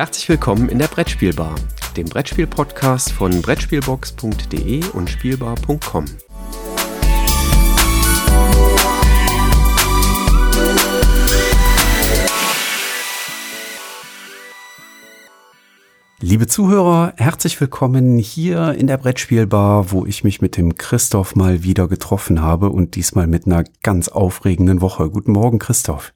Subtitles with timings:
[0.00, 1.54] Herzlich willkommen in der Brettspielbar,
[1.94, 6.06] dem Brettspiel-Podcast von Brettspielbox.de und Spielbar.com.
[16.20, 21.62] Liebe Zuhörer, herzlich willkommen hier in der Brettspielbar, wo ich mich mit dem Christoph mal
[21.62, 25.10] wieder getroffen habe und diesmal mit einer ganz aufregenden Woche.
[25.10, 26.14] Guten Morgen, Christoph.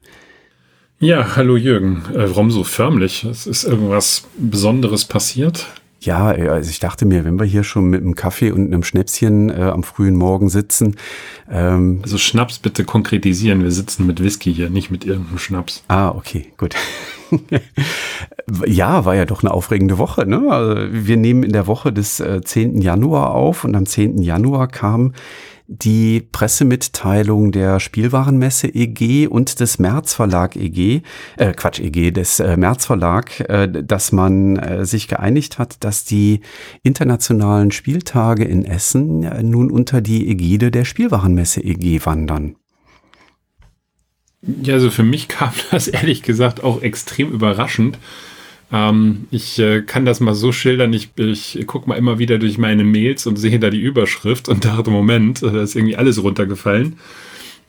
[1.05, 2.01] Ja, hallo Jürgen.
[2.15, 3.25] Äh, warum so förmlich?
[3.25, 5.67] Es ist irgendwas Besonderes passiert?
[6.01, 8.81] Ja, äh, also ich dachte mir, wenn wir hier schon mit einem Kaffee und einem
[8.81, 10.95] Schnäpschen äh, am frühen Morgen sitzen.
[11.47, 13.61] Ähm also Schnaps bitte konkretisieren.
[13.61, 15.83] Wir sitzen mit Whisky hier, nicht mit irgendeinem Schnaps.
[15.89, 16.73] Ah, okay, gut.
[18.65, 20.25] ja, war ja doch eine aufregende Woche.
[20.25, 20.41] Ne?
[20.49, 22.81] Also wir nehmen in der Woche des äh, 10.
[22.81, 24.23] Januar auf und am 10.
[24.23, 25.13] Januar kam
[25.67, 31.01] die Pressemitteilung der Spielwarenmesse EG und des März Verlag EG,
[31.37, 36.05] äh, Quatsch EG, des äh, März Verlag, äh, dass man äh, sich geeinigt hat, dass
[36.05, 36.41] die
[36.83, 42.55] internationalen Spieltage in Essen äh, nun unter die Ägide der Spielwarenmesse EG wandern.
[44.61, 47.97] Ja, also für mich kam das ehrlich gesagt auch extrem überraschend.
[48.71, 52.57] Ähm, ich äh, kann das mal so schildern, ich, ich gucke mal immer wieder durch
[52.57, 56.21] meine Mails und sehe da die Überschrift und dachte, Moment, äh, da ist irgendwie alles
[56.21, 56.97] runtergefallen.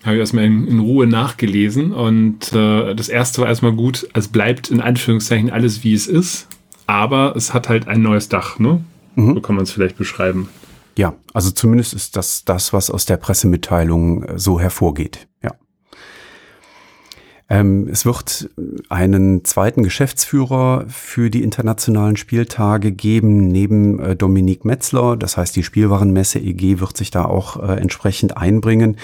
[0.05, 4.29] Habe ich erstmal in, in Ruhe nachgelesen und äh, das erste war erstmal gut, es
[4.29, 6.49] bleibt in Anführungszeichen alles wie es ist,
[6.87, 8.85] aber es hat halt ein neues Dach, ne?
[9.17, 9.35] Mhm.
[9.35, 10.49] So kann man es vielleicht beschreiben.
[10.97, 15.27] Ja, also zumindest ist das das, was aus der Pressemitteilung äh, so hervorgeht.
[15.43, 15.55] Ja.
[17.49, 18.51] Ähm, es wird
[18.89, 25.17] einen zweiten Geschäftsführer für die internationalen Spieltage geben, neben äh, Dominik Metzler.
[25.17, 28.97] Das heißt, die Spielwarenmesse EG wird sich da auch äh, entsprechend einbringen.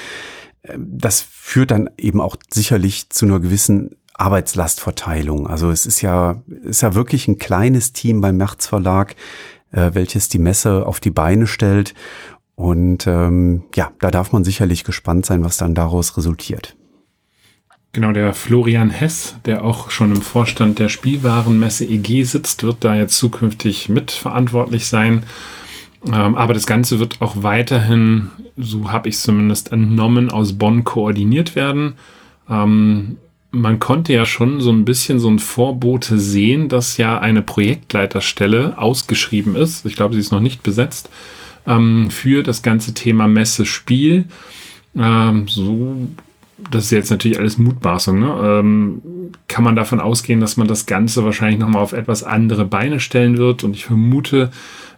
[0.64, 5.46] Ähm, das führt dann eben auch sicherlich zu einer gewissen Arbeitslastverteilung.
[5.46, 9.14] Also es ist ja, ist ja wirklich ein kleines Team beim Merz Verlag,
[9.70, 11.94] äh, welches die Messe auf die Beine stellt.
[12.56, 16.76] Und ähm, ja, da darf man sicherlich gespannt sein, was dann daraus resultiert.
[17.94, 22.96] Genau, der Florian Hess, der auch schon im Vorstand der Spielwarenmesse EG sitzt, wird da
[22.96, 25.24] jetzt zukünftig mitverantwortlich sein.
[26.06, 30.84] Ähm, aber das Ganze wird auch weiterhin, so habe ich es zumindest entnommen, aus Bonn
[30.84, 31.92] koordiniert werden.
[32.48, 33.18] Ähm,
[33.50, 38.78] man konnte ja schon so ein bisschen so ein Vorbote sehen, dass ja eine Projektleiterstelle
[38.78, 39.84] ausgeschrieben ist.
[39.84, 41.10] Ich glaube, sie ist noch nicht besetzt
[41.66, 44.24] ähm, für das ganze Thema Messe Spiel.
[44.94, 45.96] So
[46.70, 48.34] das ist jetzt natürlich alles Mutmaßung, ne?
[48.42, 49.02] ähm,
[49.48, 53.38] kann man davon ausgehen, dass man das Ganze wahrscheinlich nochmal auf etwas andere Beine stellen
[53.38, 53.64] wird.
[53.64, 54.50] Und ich vermute,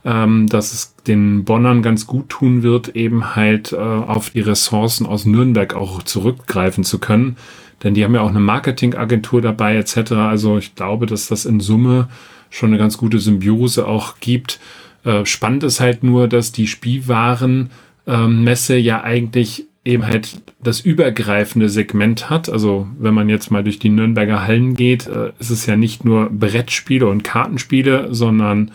[0.04, 5.06] ähm, dass es den Bonnern ganz gut tun wird, eben halt äh, auf die Ressourcen
[5.06, 7.36] aus Nürnberg auch zurückgreifen zu können.
[7.82, 10.12] Denn die haben ja auch eine Marketingagentur dabei etc.
[10.12, 12.08] Also ich glaube, dass das in Summe
[12.50, 14.60] schon eine ganz gute Symbiose auch gibt.
[15.04, 21.68] Äh, spannend ist halt nur, dass die Spielwarenmesse ähm, ja eigentlich eben halt das übergreifende
[21.68, 22.48] Segment hat.
[22.48, 26.04] Also wenn man jetzt mal durch die Nürnberger Hallen geht, äh, ist es ja nicht
[26.04, 28.72] nur Brettspiele und Kartenspiele, sondern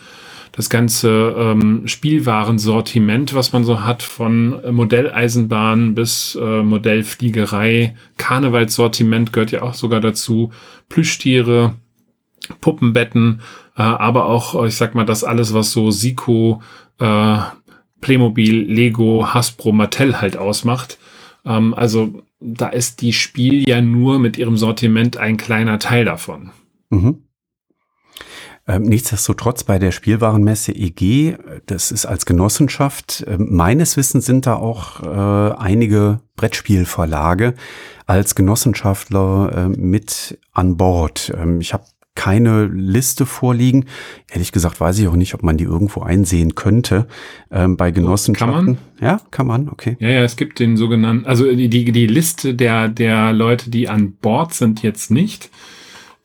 [0.52, 9.52] das ganze ähm, Spielwarensortiment, was man so hat, von Modelleisenbahn bis äh, Modellfliegerei, Karnevalssortiment gehört
[9.52, 10.50] ja auch sogar dazu,
[10.88, 11.74] Plüschtiere,
[12.60, 13.42] Puppenbetten,
[13.76, 16.62] äh, aber auch, ich sag mal, das alles, was so Siko,
[16.98, 17.38] äh,
[18.00, 20.98] Playmobil, Lego, Hasbro, Mattel halt ausmacht.
[21.44, 26.50] Ähm, also da ist die Spiel ja nur mit ihrem Sortiment ein kleiner Teil davon.
[26.90, 27.24] Mhm.
[28.66, 31.36] Ähm, nichtsdestotrotz bei der Spielwarenmesse EG,
[31.66, 37.54] das ist als Genossenschaft, äh, meines Wissens sind da auch äh, einige Brettspielverlage
[38.06, 41.32] als Genossenschaftler äh, mit an Bord.
[41.36, 41.84] Ähm, ich habe
[42.14, 43.86] keine Liste vorliegen.
[44.30, 47.06] Ehrlich gesagt weiß ich auch nicht, ob man die irgendwo einsehen könnte
[47.50, 48.54] ähm, bei Genossenschaften.
[48.54, 48.78] Kann man?
[49.00, 49.96] Ja, kann man, okay.
[50.00, 54.12] Ja, ja, es gibt den sogenannten, also die, die Liste der, der Leute, die an
[54.12, 55.50] Bord sind, jetzt nicht.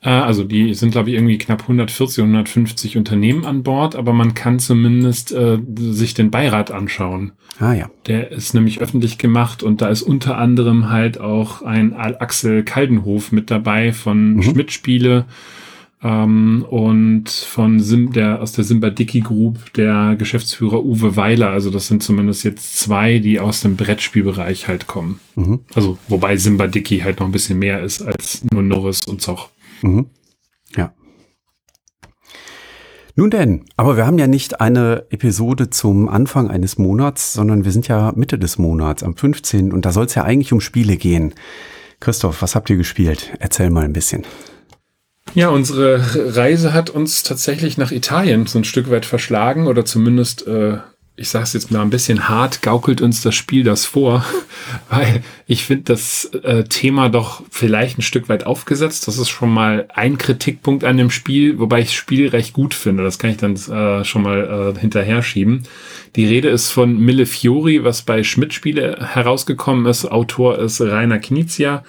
[0.05, 4.33] Äh, also die sind, glaube ich, irgendwie knapp 140, 150 Unternehmen an Bord, aber man
[4.33, 7.33] kann zumindest äh, sich den Beirat anschauen.
[7.59, 7.89] Ah ja.
[8.07, 13.31] Der ist nämlich öffentlich gemacht und da ist unter anderem halt auch ein Axel Kaldenhof
[13.31, 14.43] mit dabei von mhm.
[14.43, 15.25] Schmidt Spiele
[16.03, 21.49] ähm, und von Sim, der aus der Simba Dicky Group der Geschäftsführer Uwe Weiler.
[21.49, 25.19] Also das sind zumindest jetzt zwei, die aus dem Brettspielbereich halt kommen.
[25.35, 25.61] Mhm.
[25.73, 29.49] Also wobei Simba Dicky halt noch ein bisschen mehr ist als nur Norris und Zoch.
[29.81, 30.07] Mhm.
[30.75, 30.93] Ja.
[33.15, 37.71] Nun denn, aber wir haben ja nicht eine Episode zum Anfang eines Monats, sondern wir
[37.71, 39.71] sind ja Mitte des Monats, am 15.
[39.71, 41.33] Und da soll es ja eigentlich um Spiele gehen.
[42.01, 43.33] Christoph, was habt ihr gespielt?
[43.39, 44.23] Erzähl mal ein bisschen.
[45.35, 50.47] Ja, unsere Reise hat uns tatsächlich nach Italien so ein Stück weit verschlagen oder zumindest
[50.47, 50.77] äh,
[51.17, 54.25] ich sage es jetzt mal ein bisschen hart, gaukelt uns das Spiel das vor,
[54.89, 59.07] weil ich finde das äh, Thema doch vielleicht ein Stück weit aufgesetzt.
[59.07, 62.73] Das ist schon mal ein Kritikpunkt an dem Spiel, wobei ich das Spiel recht gut
[62.73, 63.03] finde.
[63.03, 65.63] Das kann ich dann äh, schon mal äh, hinterher schieben.
[66.17, 70.05] Die Rede ist von Mille Fiori, was bei Schmidt Spiele herausgekommen ist.
[70.05, 71.83] Autor ist Rainer Knizia.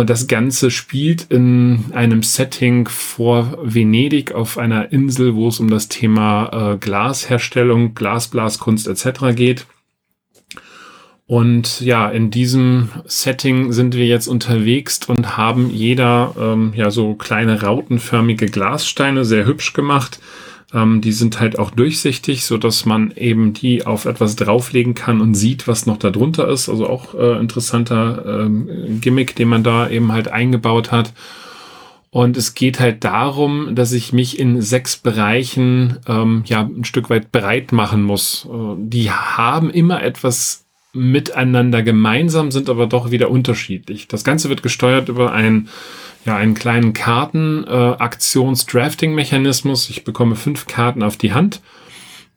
[0.00, 5.68] Und das Ganze spielt in einem Setting vor Venedig auf einer Insel, wo es um
[5.68, 9.36] das Thema äh, Glasherstellung, Glasblaskunst etc.
[9.36, 9.66] geht.
[11.26, 17.14] Und ja, in diesem Setting sind wir jetzt unterwegs und haben jeder ähm, ja so
[17.14, 20.18] kleine rautenförmige Glassteine sehr hübsch gemacht
[20.72, 25.20] ähm, die sind halt auch durchsichtig, so dass man eben die auf etwas drauflegen kann
[25.20, 26.68] und sieht, was noch da drunter ist.
[26.68, 31.12] Also auch äh, interessanter ähm, Gimmick, den man da eben halt eingebaut hat.
[32.12, 37.08] Und es geht halt darum, dass ich mich in sechs Bereichen ähm, ja ein Stück
[37.08, 38.48] weit bereit machen muss.
[38.50, 44.08] Äh, die haben immer etwas miteinander gemeinsam, sind aber doch wieder unterschiedlich.
[44.08, 45.68] Das Ganze wird gesteuert über ein
[46.24, 49.88] ja, einen kleinen Karten-Aktions-Drafting-Mechanismus.
[49.88, 51.60] Äh, ich bekomme fünf Karten auf die Hand,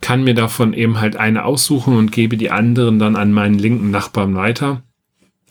[0.02, 3.92] kann mir davon eben halt eine aussuchen und gebe die anderen dann an meinen linken
[3.92, 4.84] Nachbarn weiter.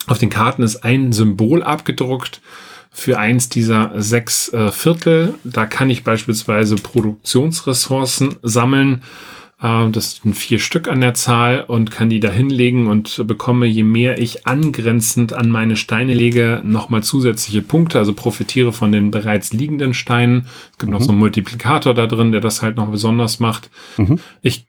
[0.06, 2.40] Auf den Karten ist ein Symbol abgedruckt
[2.90, 5.34] für eins dieser sechs äh, Viertel.
[5.44, 9.02] Da kann ich beispielsweise Produktionsressourcen sammeln
[9.62, 13.84] das sind vier Stück an der Zahl und kann die da hinlegen und bekomme, je
[13.84, 19.52] mehr ich angrenzend an meine Steine lege, nochmal zusätzliche Punkte, also profitiere von den bereits
[19.52, 20.46] liegenden Steinen.
[20.72, 20.98] Es gibt mhm.
[20.98, 23.70] noch so einen Multiplikator da drin, der das halt noch besonders macht.
[23.98, 24.18] Mhm.
[24.40, 24.66] Ich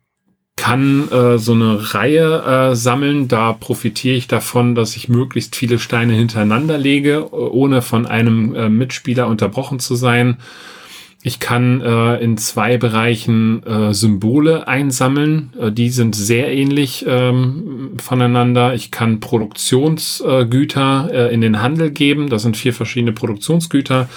[0.55, 3.27] kann äh, so eine Reihe äh, sammeln.
[3.27, 8.69] Da profitiere ich davon, dass ich möglichst viele Steine hintereinander lege, ohne von einem äh,
[8.69, 10.37] Mitspieler unterbrochen zu sein.
[11.25, 15.53] Ich kann äh, in zwei Bereichen äh, Symbole einsammeln.
[15.57, 18.73] Äh, die sind sehr ähnlich ähm, voneinander.
[18.73, 22.29] Ich kann Produktionsgüter äh, in den Handel geben.
[22.29, 24.09] Das sind vier verschiedene Produktionsgüter,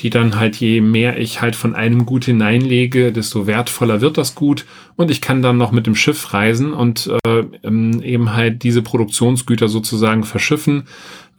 [0.00, 4.34] die dann halt je mehr ich halt von einem Gut hineinlege, desto wertvoller wird das
[4.34, 4.66] Gut.
[4.94, 8.82] Und ich kann dann noch mit dem Schiff reisen und äh, ähm, eben halt diese
[8.82, 10.84] Produktionsgüter sozusagen verschiffen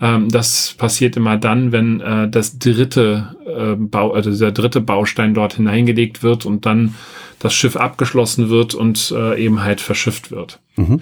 [0.01, 5.33] ähm, das passiert immer dann, wenn äh, das dritte äh, Bau, also dieser dritte Baustein
[5.33, 6.95] dort hineingelegt wird und dann
[7.39, 10.59] das Schiff abgeschlossen wird und äh, eben halt verschifft wird.
[10.75, 11.01] Mhm.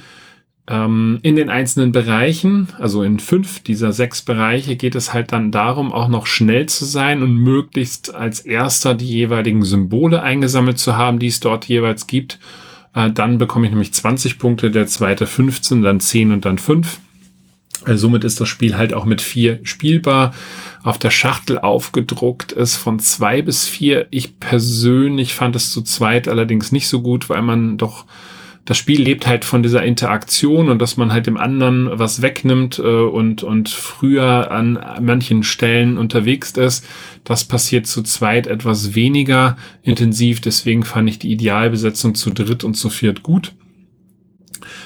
[0.67, 5.51] Ähm, in den einzelnen Bereichen, also in fünf dieser sechs Bereiche, geht es halt dann
[5.51, 10.95] darum, auch noch schnell zu sein und möglichst als erster die jeweiligen Symbole eingesammelt zu
[10.95, 12.39] haben, die es dort jeweils gibt.
[12.93, 16.99] Äh, dann bekomme ich nämlich 20 Punkte, der zweite 15, dann 10 und dann 5.
[17.85, 20.33] Also somit ist das Spiel halt auch mit vier spielbar.
[20.83, 24.07] Auf der Schachtel aufgedruckt ist von zwei bis vier.
[24.11, 28.05] Ich persönlich fand es zu zweit allerdings nicht so gut, weil man doch
[28.65, 32.77] das Spiel lebt halt von dieser Interaktion und dass man halt dem anderen was wegnimmt
[32.77, 36.85] äh, und, und früher an manchen Stellen unterwegs ist.
[37.23, 40.41] Das passiert zu zweit etwas weniger intensiv.
[40.41, 43.53] Deswegen fand ich die Idealbesetzung zu dritt und zu viert gut.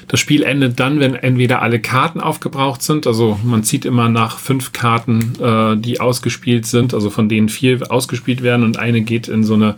[0.08, 3.08] Das Spiel endet dann, wenn entweder alle Karten aufgebraucht sind.
[3.08, 7.92] Also man zieht immer nach fünf Karten, äh, die ausgespielt sind, also von denen vier
[7.92, 9.76] ausgespielt werden und eine geht in so eine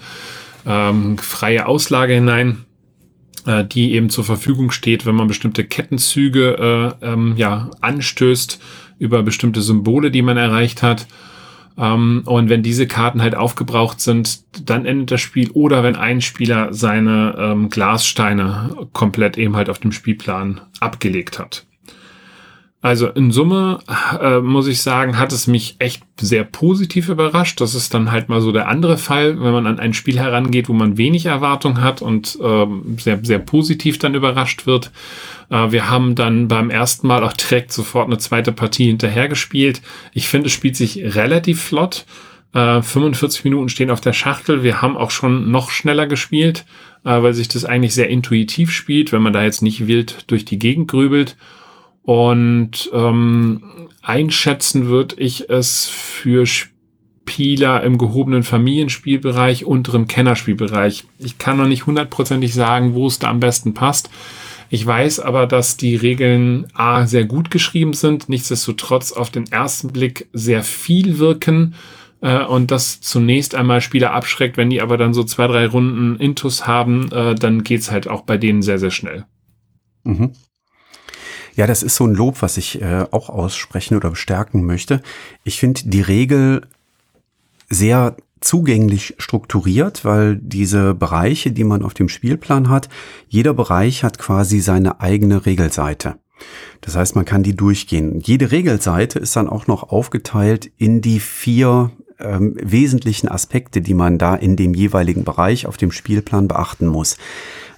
[0.66, 2.66] ähm, freie Auslage hinein,
[3.46, 8.60] äh, die eben zur Verfügung steht, wenn man bestimmte Kettenzüge äh, ähm, ja, anstößt
[9.00, 11.08] über bestimmte Symbole, die man erreicht hat.
[11.78, 15.52] Ähm, und wenn diese Karten halt aufgebraucht sind, dann endet das Spiel.
[15.52, 21.67] Oder wenn ein Spieler seine ähm, Glassteine komplett eben halt auf dem Spielplan abgelegt hat.
[22.88, 23.79] Also in Summe
[24.22, 27.60] äh, muss ich sagen, hat es mich echt sehr positiv überrascht.
[27.60, 30.70] Das ist dann halt mal so der andere Fall, wenn man an ein Spiel herangeht,
[30.70, 34.91] wo man wenig Erwartung hat und ähm, sehr, sehr positiv dann überrascht wird.
[35.50, 39.82] Äh, wir haben dann beim ersten Mal auch direkt sofort eine zweite Partie hinterher gespielt.
[40.13, 42.06] Ich finde, es spielt sich relativ flott.
[42.53, 44.63] Äh, 45 Minuten stehen auf der Schachtel.
[44.63, 46.63] Wir haben auch schon noch schneller gespielt,
[47.03, 50.46] äh, weil sich das eigentlich sehr intuitiv spielt, wenn man da jetzt nicht wild durch
[50.46, 51.36] die Gegend grübelt.
[52.08, 61.04] Und ähm, einschätzen würde ich es für Spieler im gehobenen Familienspielbereich, unteren Kennerspielbereich.
[61.20, 64.10] Ich kann noch nicht hundertprozentig sagen, wo es da am besten passt.
[64.70, 69.90] Ich weiß aber, dass die Regeln A sehr gut geschrieben sind, nichtsdestotrotz auf den ersten
[69.90, 71.76] Blick sehr viel wirken
[72.22, 74.56] äh, und das zunächst einmal Spieler abschreckt.
[74.56, 78.22] Wenn die aber dann so zwei, drei Runden Intus haben, äh, dann geht's halt auch
[78.22, 79.26] bei denen sehr, sehr schnell.
[80.06, 80.32] Mhm.
[81.58, 85.02] Ja, das ist so ein Lob, was ich äh, auch aussprechen oder bestärken möchte.
[85.44, 86.62] Ich finde die Regel
[87.68, 92.90] sehr zugänglich strukturiert, weil diese Bereiche, die man auf dem Spielplan hat,
[93.28, 96.20] jeder Bereich hat quasi seine eigene Regelseite.
[96.82, 98.20] Das heißt, man kann die durchgehen.
[98.20, 104.20] Jede Regelseite ist dann auch noch aufgeteilt in die vier ähm, wesentlichen Aspekte, die man
[104.20, 107.18] da in dem jeweiligen Bereich auf dem Spielplan beachten muss.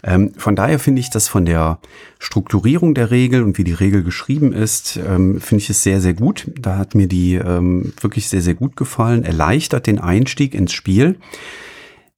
[0.03, 1.79] Ähm, von daher finde ich das von der
[2.19, 6.13] Strukturierung der Regel und wie die Regel geschrieben ist, ähm, finde ich es sehr, sehr
[6.13, 6.51] gut.
[6.59, 9.23] Da hat mir die ähm, wirklich sehr, sehr gut gefallen.
[9.23, 11.17] Erleichtert den Einstieg ins Spiel.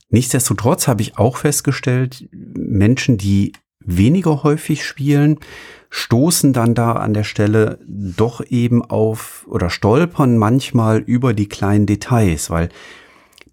[0.10, 5.40] Nichtsdestotrotz habe ich auch festgestellt, Menschen, die weniger häufig spielen,
[5.90, 11.86] stoßen dann da an der Stelle doch eben auf oder stolpern manchmal über die kleinen
[11.86, 12.70] Details, weil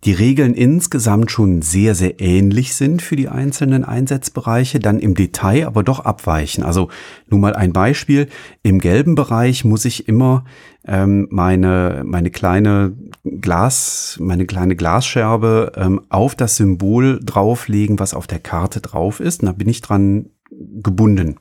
[0.04, 5.66] die Regeln insgesamt schon sehr, sehr ähnlich sind für die einzelnen Einsatzbereiche, dann im Detail
[5.66, 6.62] aber doch abweichen.
[6.62, 6.88] Also
[7.28, 8.28] nur mal ein Beispiel.
[8.62, 10.44] Im gelben Bereich muss ich immer
[10.86, 18.28] ähm, meine, meine kleine Glas, meine kleine Glasscherbe ähm, auf das Symbol drauflegen, was auf
[18.28, 19.42] der Karte drauf ist.
[19.42, 21.36] Und da bin ich dran gebunden.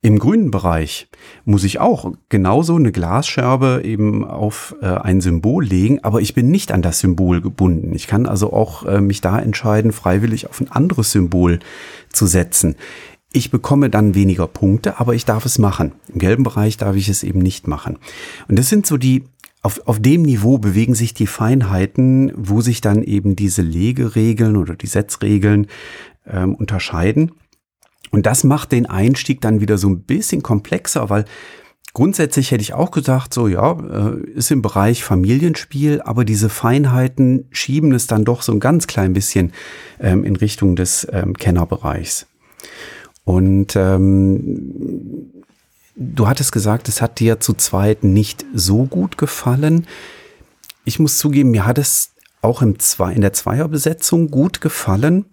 [0.00, 1.08] Im grünen Bereich
[1.44, 6.50] muss ich auch genauso eine Glasscherbe eben auf äh, ein Symbol legen, aber ich bin
[6.50, 7.92] nicht an das Symbol gebunden.
[7.96, 11.58] Ich kann also auch äh, mich da entscheiden, freiwillig auf ein anderes Symbol
[12.12, 12.76] zu setzen.
[13.32, 15.92] Ich bekomme dann weniger Punkte, aber ich darf es machen.
[16.12, 17.98] Im gelben Bereich darf ich es eben nicht machen.
[18.46, 19.24] Und das sind so die
[19.62, 24.76] auf, auf dem Niveau bewegen sich die Feinheiten, wo sich dann eben diese Legeregeln oder
[24.76, 25.66] die Setzregeln
[26.26, 27.32] ähm, unterscheiden.
[28.10, 31.24] Und das macht den Einstieg dann wieder so ein bisschen komplexer, weil
[31.94, 37.46] grundsätzlich hätte ich auch gesagt, so ja, äh, ist im Bereich Familienspiel, aber diese Feinheiten
[37.50, 39.52] schieben es dann doch so ein ganz klein bisschen
[40.00, 42.26] ähm, in Richtung des ähm, Kennerbereichs.
[43.24, 45.44] Und ähm,
[45.96, 49.86] du hattest gesagt, es hat dir zu zweit nicht so gut gefallen.
[50.84, 55.26] Ich muss zugeben, mir hat es auch im Zwei, in der Zweierbesetzung gut gefallen.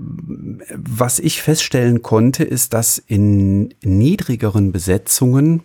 [0.00, 5.62] Was ich feststellen konnte, ist, dass in niedrigeren Besetzungen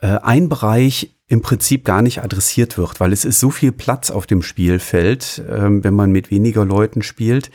[0.00, 4.10] äh, ein Bereich im Prinzip gar nicht adressiert wird, weil es ist so viel Platz
[4.10, 7.50] auf dem Spielfeld, äh, wenn man mit weniger Leuten spielt,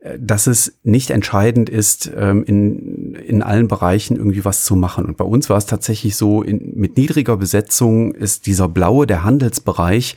[0.00, 5.04] äh, dass es nicht entscheidend ist, ähm, in, in allen Bereichen irgendwie was zu machen.
[5.04, 9.22] Und bei uns war es tatsächlich so, in, mit niedriger Besetzung ist dieser blaue, der
[9.22, 10.16] Handelsbereich,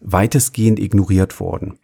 [0.00, 1.78] weitestgehend ignoriert worden.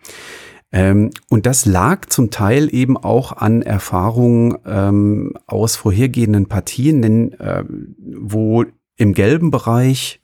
[0.73, 7.33] Ähm, und das lag zum Teil eben auch an Erfahrungen ähm, aus vorhergehenden Partien, denn
[7.41, 7.65] äh,
[7.99, 8.65] wo
[8.97, 10.21] im gelben Bereich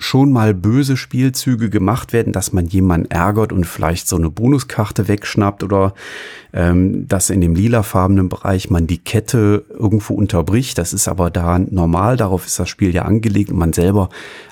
[0.00, 5.08] schon mal böse Spielzüge gemacht werden, dass man jemanden ärgert und vielleicht so eine Bonuskarte
[5.08, 5.92] wegschnappt oder
[6.52, 10.78] ähm, dass in dem lilafarbenen Bereich man die Kette irgendwo unterbricht.
[10.78, 14.08] Das ist aber da normal, darauf ist das Spiel ja angelegt und man selber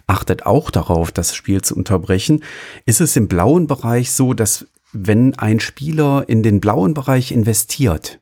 [0.08, 2.42] achtet auch darauf, das Spiel zu unterbrechen.
[2.84, 8.20] Ist es im blauen Bereich so, dass wenn ein Spieler in den blauen Bereich investiert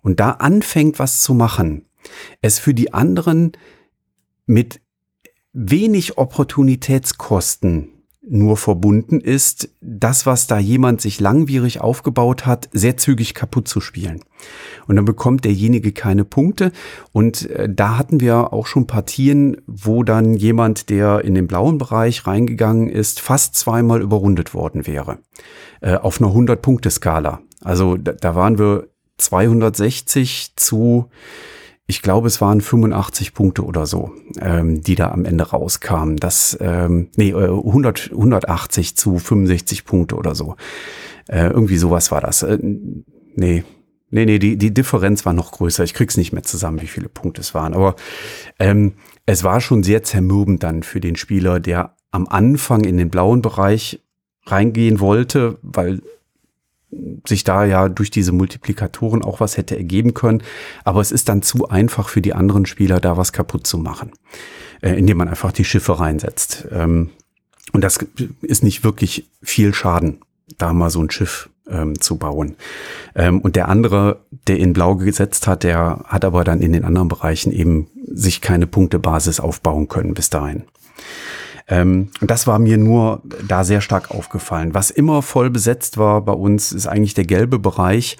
[0.00, 1.86] und da anfängt, was zu machen,
[2.40, 3.52] es für die anderen
[4.46, 4.80] mit
[5.52, 7.91] wenig Opportunitätskosten
[8.28, 13.80] nur verbunden ist, das, was da jemand sich langwierig aufgebaut hat, sehr zügig kaputt zu
[13.80, 14.20] spielen.
[14.86, 16.72] Und dann bekommt derjenige keine Punkte.
[17.10, 21.78] Und äh, da hatten wir auch schon Partien, wo dann jemand, der in den blauen
[21.78, 25.18] Bereich reingegangen ist, fast zweimal überrundet worden wäre.
[25.80, 27.40] Äh, auf einer 100-Punkte-Skala.
[27.60, 28.88] Also da, da waren wir
[29.18, 31.08] 260 zu
[31.92, 36.16] ich glaube, es waren 85 Punkte oder so, ähm, die da am Ende rauskamen.
[36.16, 40.56] Das, ähm, nee, 100, äh, 180 zu 65 Punkte oder so.
[41.28, 42.44] Äh, irgendwie sowas war das.
[42.44, 43.62] Äh, nee,
[44.08, 45.84] nee, nee, die, die Differenz war noch größer.
[45.84, 47.74] Ich krieg's nicht mehr zusammen, wie viele Punkte es waren.
[47.74, 47.94] Aber
[48.58, 48.94] ähm,
[49.26, 53.42] es war schon sehr zermürbend dann für den Spieler, der am Anfang in den blauen
[53.42, 54.02] Bereich
[54.46, 56.00] reingehen wollte, weil
[57.26, 60.42] sich da ja durch diese Multiplikatoren auch was hätte ergeben können.
[60.84, 64.12] Aber es ist dann zu einfach für die anderen Spieler, da was kaputt zu machen,
[64.82, 66.66] äh, indem man einfach die Schiffe reinsetzt.
[66.70, 67.10] Ähm,
[67.72, 67.98] und das
[68.42, 70.20] ist nicht wirklich viel Schaden,
[70.58, 72.56] da mal so ein Schiff ähm, zu bauen.
[73.14, 76.84] Ähm, und der andere, der in Blau gesetzt hat, der hat aber dann in den
[76.84, 80.64] anderen Bereichen eben sich keine Punktebasis aufbauen können bis dahin.
[81.68, 84.74] Ähm, und das war mir nur da sehr stark aufgefallen.
[84.74, 88.16] Was immer voll besetzt war bei uns, ist eigentlich der gelbe Bereich,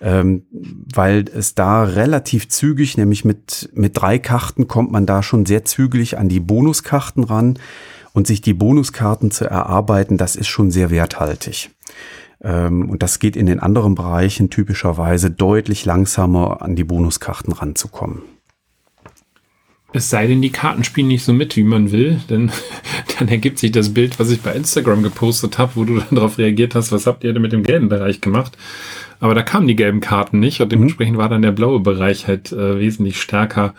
[0.00, 5.46] ähm, weil es da relativ zügig, nämlich mit, mit drei Karten kommt man da schon
[5.46, 7.58] sehr zügig an die Bonuskarten ran.
[8.14, 11.70] Und sich die Bonuskarten zu erarbeiten, das ist schon sehr werthaltig.
[12.42, 18.22] Ähm, und das geht in den anderen Bereichen typischerweise deutlich langsamer an die Bonuskarten ranzukommen.
[19.94, 22.50] Es sei denn, die Karten spielen nicht so mit, wie man will, denn
[23.18, 26.38] dann ergibt sich das Bild, was ich bei Instagram gepostet habe, wo du dann darauf
[26.38, 28.56] reagiert hast, was habt ihr denn mit dem gelben Bereich gemacht?
[29.20, 30.70] Aber da kamen die gelben Karten nicht und mhm.
[30.70, 31.20] dementsprechend mhm.
[31.20, 33.74] war dann der blaue Bereich halt äh, wesentlich stärker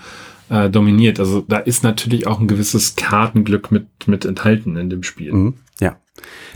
[0.50, 1.20] äh, dominiert.
[1.20, 5.34] Also da ist natürlich auch ein gewisses Kartenglück mit, mit enthalten in dem Spiel.
[5.34, 5.53] Mhm.
[5.79, 5.98] Ja.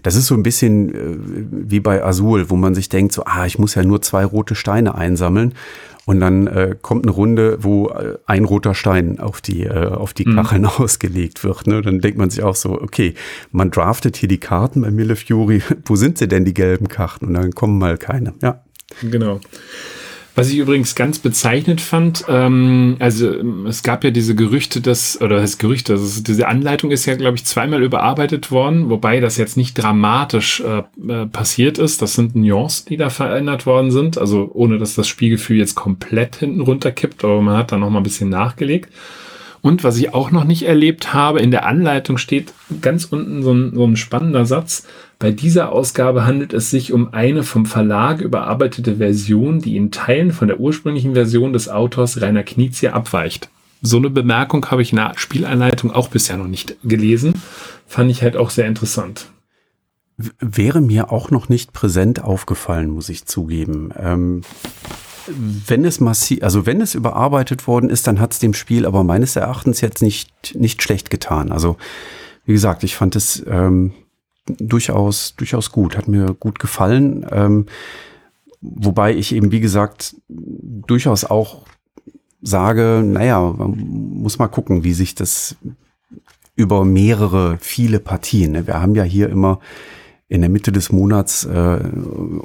[0.03, 1.17] Das ist so ein bisschen äh,
[1.51, 4.55] wie bei Azul, wo man sich denkt, so, ah, ich muss ja nur zwei rote
[4.55, 5.53] Steine einsammeln.
[6.07, 10.13] Und dann äh, kommt eine Runde, wo äh, ein roter Stein auf die, äh, auf
[10.13, 10.35] die mhm.
[10.37, 10.67] Kacheln mhm.
[10.77, 11.67] ausgelegt wird.
[11.67, 11.81] Ne?
[11.81, 13.13] Dann denkt man sich auch so, okay,
[13.51, 15.61] man draftet hier die Karten bei Mille Fury.
[15.85, 17.25] Wo sind sie denn, die gelben Karten?
[17.25, 18.33] Und dann kommen mal keine.
[18.41, 18.63] Ja.
[19.01, 19.41] Genau.
[20.37, 23.27] Was ich übrigens ganz bezeichnet fand, ähm, also
[23.67, 27.37] es gab ja diese Gerüchte, dass, oder das Gerüchte, also diese Anleitung ist ja, glaube
[27.37, 32.03] ich, zweimal überarbeitet worden, wobei das jetzt nicht dramatisch äh, äh, passiert ist.
[32.03, 36.35] Das sind Nuancen, die da verändert worden sind, also ohne dass das Spielgefühl jetzt komplett
[36.35, 38.93] hinten runterkippt, aber man hat da noch mal ein bisschen nachgelegt.
[39.61, 42.53] Und was ich auch noch nicht erlebt habe, in der Anleitung steht
[42.83, 44.85] ganz unten so ein, so ein spannender Satz.
[45.19, 50.31] Bei dieser Ausgabe handelt es sich um eine vom Verlag überarbeitete Version, die in Teilen
[50.31, 53.49] von der ursprünglichen Version des Autors Rainer Knizia abweicht.
[53.81, 57.33] So eine Bemerkung habe ich in der Spieleinleitung auch bisher noch nicht gelesen.
[57.87, 59.31] Fand ich halt auch sehr interessant.
[60.39, 63.91] Wäre mir auch noch nicht präsent aufgefallen, muss ich zugeben.
[63.99, 64.41] Ähm,
[65.27, 69.03] wenn es massiv, also wenn es überarbeitet worden ist, dann hat es dem Spiel aber
[69.03, 71.51] meines Erachtens jetzt nicht, nicht schlecht getan.
[71.51, 71.77] Also,
[72.45, 73.91] wie gesagt, ich fand es ähm,
[74.47, 77.25] durchaus, durchaus gut, hat mir gut gefallen.
[77.31, 77.65] Ähm,
[78.61, 81.63] wobei ich eben, wie gesagt, durchaus auch
[82.41, 85.55] sage, naja, man muss mal gucken, wie sich das
[86.55, 88.53] über mehrere, viele Partien.
[88.53, 88.67] Ne?
[88.67, 89.59] Wir haben ja hier immer
[90.27, 91.79] in der Mitte des Monats äh,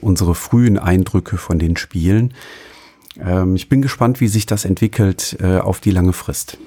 [0.01, 2.35] unsere frühen Eindrücke von den Spielen.
[3.19, 6.59] Ähm, ich bin gespannt, wie sich das entwickelt äh, auf die lange Frist.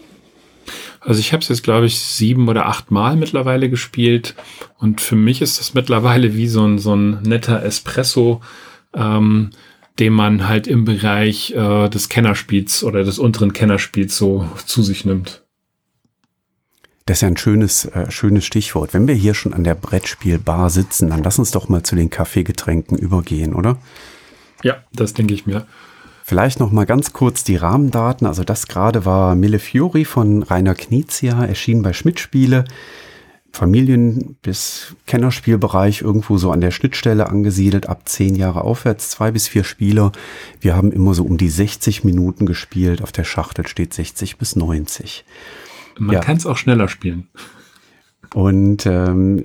[0.99, 4.35] Also ich habe es jetzt, glaube ich, sieben oder acht Mal mittlerweile gespielt.
[4.77, 8.41] Und für mich ist das mittlerweile wie so ein, so ein netter Espresso,
[8.93, 9.51] ähm,
[9.99, 15.05] den man halt im Bereich äh, des Kennerspiels oder des unteren Kennerspiels so zu sich
[15.05, 15.43] nimmt.
[17.05, 18.93] Das ist ja ein schönes, äh, schönes Stichwort.
[18.93, 22.09] Wenn wir hier schon an der Brettspielbar sitzen, dann lass uns doch mal zu den
[22.09, 23.77] Kaffeegetränken übergehen, oder?
[24.63, 25.67] Ja, das denke ich mir.
[26.27, 28.25] Vielleicht noch mal ganz kurz die Rahmendaten.
[28.25, 32.65] Also das gerade war Mille Fiori von Rainer Knizia, erschienen bei Schmidt Spiele.
[33.51, 39.47] Familien- bis Kennerspielbereich irgendwo so an der Schnittstelle angesiedelt, ab zehn Jahre aufwärts, zwei bis
[39.47, 40.13] vier Spieler.
[40.59, 43.03] Wir haben immer so um die 60 Minuten gespielt.
[43.03, 45.25] Auf der Schachtel steht 60 bis 90.
[45.99, 46.21] Man ja.
[46.21, 47.27] kann es auch schneller spielen.
[48.35, 49.43] Und ähm,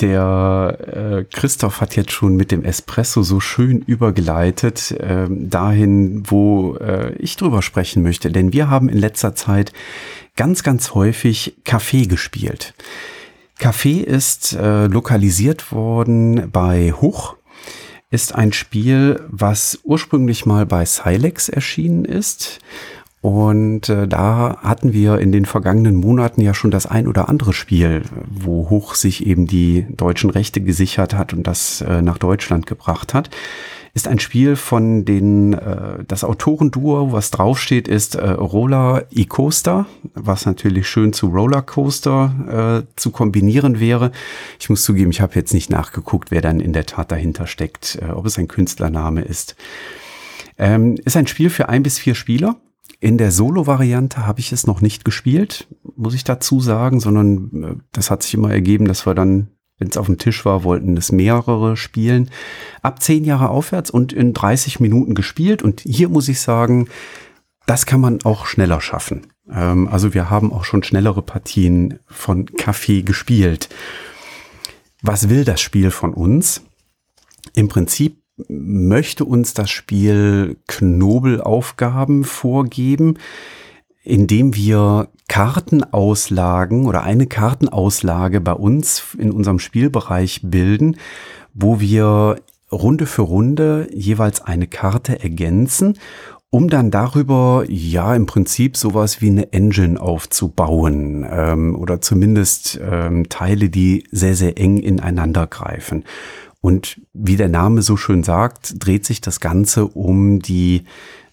[0.00, 6.76] der äh, Christoph hat jetzt schon mit dem Espresso so schön übergeleitet äh, dahin, wo
[6.76, 8.30] äh, ich drüber sprechen möchte.
[8.30, 9.74] Denn wir haben in letzter Zeit
[10.36, 12.72] ganz, ganz häufig Kaffee gespielt.
[13.58, 17.36] Kaffee ist äh, lokalisiert worden bei Huch.
[18.10, 22.58] Ist ein Spiel, was ursprünglich mal bei Silex erschienen ist
[23.24, 27.54] und äh, da hatten wir in den vergangenen Monaten ja schon das ein oder andere
[27.54, 32.66] Spiel, wo Hoch sich eben die deutschen Rechte gesichert hat und das äh, nach Deutschland
[32.66, 33.30] gebracht hat.
[33.94, 40.44] Ist ein Spiel von den, äh, das Autorenduo, was draufsteht, ist äh, Roller E-Coaster, was
[40.44, 44.12] natürlich schön zu Rollercoaster äh, zu kombinieren wäre.
[44.60, 47.98] Ich muss zugeben, ich habe jetzt nicht nachgeguckt, wer dann in der Tat dahinter steckt,
[48.02, 49.56] äh, ob es ein Künstlername ist.
[50.58, 52.56] Ähm, ist ein Spiel für ein bis vier Spieler
[53.04, 57.74] in der Solo-Variante habe ich es noch nicht gespielt, muss ich dazu sagen, sondern äh,
[57.92, 60.96] das hat sich immer ergeben, dass wir dann, wenn es auf dem Tisch war, wollten
[60.96, 62.30] es mehrere spielen.
[62.80, 65.62] Ab zehn Jahre aufwärts und in 30 Minuten gespielt.
[65.62, 66.88] Und hier muss ich sagen,
[67.66, 69.26] das kann man auch schneller schaffen.
[69.52, 73.68] Ähm, also wir haben auch schon schnellere Partien von Kaffee gespielt.
[75.02, 76.62] Was will das Spiel von uns?
[77.52, 83.18] Im Prinzip möchte uns das Spiel Knobelaufgaben vorgeben,
[84.02, 90.96] indem wir Kartenauslagen oder eine Kartenauslage bei uns in unserem Spielbereich bilden,
[91.54, 92.36] wo wir
[92.70, 95.98] Runde für Runde jeweils eine Karte ergänzen,
[96.50, 103.28] um dann darüber ja im Prinzip sowas wie eine Engine aufzubauen ähm, oder zumindest ähm,
[103.28, 106.04] Teile, die sehr, sehr eng ineinander greifen.
[106.64, 110.84] Und wie der Name so schön sagt, dreht sich das Ganze um die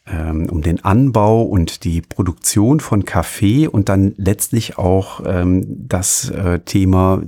[0.05, 6.29] ähm, um den Anbau und die Produktion von Kaffee und dann letztlich auch ähm, das
[6.31, 7.21] äh, Thema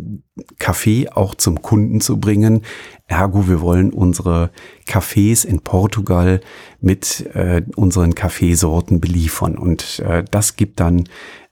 [0.59, 2.63] Kaffee auch zum Kunden zu bringen.
[3.07, 4.51] Ergo, wir wollen unsere
[4.85, 6.41] Cafés in Portugal
[6.81, 11.05] mit äh, unseren Kaffeesorten beliefern und äh, das gibt dann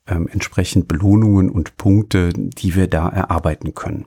[0.06, 4.06] ähm, entsprechend Belohnungen und Punkte, die wir da erarbeiten können.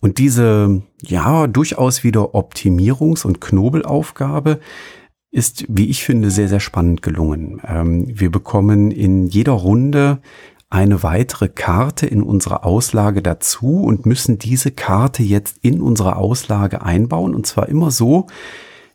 [0.00, 4.60] Und diese, ja, durchaus wieder Optimierungs- und Knobelaufgabe
[5.30, 7.60] ist, wie ich finde, sehr, sehr spannend gelungen.
[7.66, 10.20] Ähm, wir bekommen in jeder Runde
[10.70, 16.82] eine weitere Karte in unsere Auslage dazu und müssen diese Karte jetzt in unsere Auslage
[16.82, 17.34] einbauen.
[17.34, 18.26] Und zwar immer so,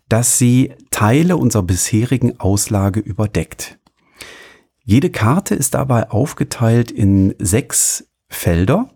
[0.07, 3.79] dass sie Teile unserer bisherigen Auslage überdeckt.
[4.83, 8.89] Jede Karte ist dabei aufgeteilt in sechs Felder,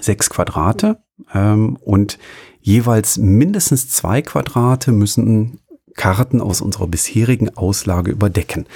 [0.00, 1.01] sechs Quadrate
[1.34, 2.18] ähm, und
[2.60, 5.58] jeweils mindestens zwei Quadrate müssen
[5.94, 8.66] Karten aus unserer bisherigen Auslage überdecken.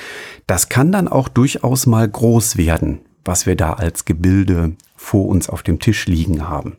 [0.47, 5.49] Das kann dann auch durchaus mal groß werden, was wir da als Gebilde vor uns
[5.49, 6.77] auf dem Tisch liegen haben.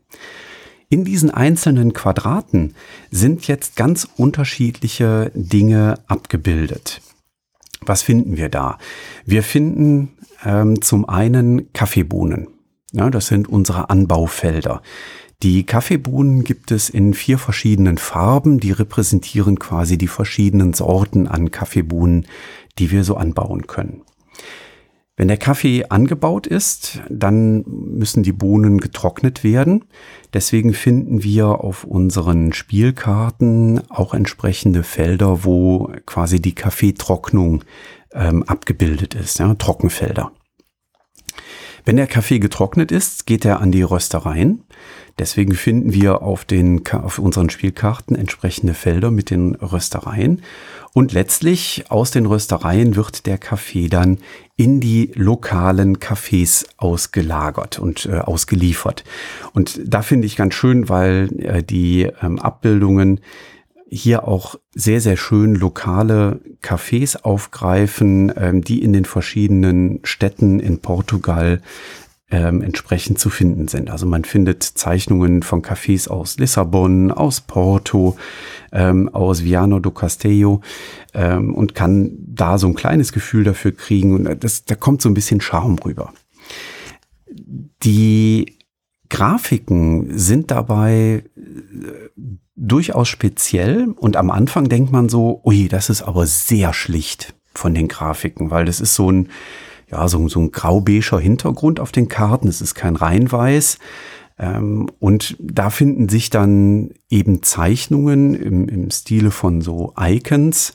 [0.89, 2.73] In diesen einzelnen Quadraten
[3.11, 7.01] sind jetzt ganz unterschiedliche Dinge abgebildet.
[7.81, 8.77] Was finden wir da?
[9.25, 10.13] Wir finden
[10.45, 12.47] ähm, zum einen Kaffeebohnen.
[12.93, 14.81] Ja, das sind unsere Anbaufelder.
[15.43, 21.51] Die Kaffeebohnen gibt es in vier verschiedenen Farben, die repräsentieren quasi die verschiedenen Sorten an
[21.51, 22.25] Kaffeebohnen,
[22.79, 24.01] die wir so anbauen können.
[25.15, 29.85] Wenn der Kaffee angebaut ist, dann müssen die Bohnen getrocknet werden.
[30.33, 37.63] Deswegen finden wir auf unseren Spielkarten auch entsprechende Felder, wo quasi die Kaffeetrocknung
[38.13, 40.31] ähm, abgebildet ist, ja, Trockenfelder.
[41.83, 44.65] Wenn der Kaffee getrocknet ist, geht er an die Röstereien.
[45.19, 50.41] Deswegen finden wir auf, den, auf unseren Spielkarten entsprechende Felder mit den Röstereien.
[50.93, 54.19] Und letztlich aus den Röstereien wird der Kaffee dann
[54.55, 59.03] in die lokalen Cafés ausgelagert und äh, ausgeliefert.
[59.53, 63.19] Und da finde ich ganz schön, weil äh, die ähm, Abbildungen
[63.89, 70.79] hier auch sehr, sehr schön lokale Cafés aufgreifen, ähm, die in den verschiedenen Städten in
[70.79, 71.61] Portugal
[72.29, 73.89] ähm, entsprechend zu finden sind.
[73.89, 78.17] Also man findet Zeichnungen von Cafés aus Lissabon, aus Porto,
[78.71, 80.61] ähm, aus Viano do Castello
[81.13, 85.09] ähm, und kann da so ein kleines Gefühl dafür kriegen und das, da kommt so
[85.09, 86.13] ein bisschen Charme rüber.
[87.83, 88.57] Die
[89.09, 92.09] Grafiken sind dabei äh,
[92.57, 97.73] durchaus speziell und am Anfang denkt man so, ui, das ist aber sehr schlicht von
[97.73, 99.29] den Grafiken, weil das ist so ein
[99.89, 102.47] ja, so, so ein grau-beiger Hintergrund auf den Karten.
[102.47, 103.79] Es ist kein Reinweiß.
[104.39, 110.73] Ähm, und da finden sich dann eben Zeichnungen im, im Stile von so Icons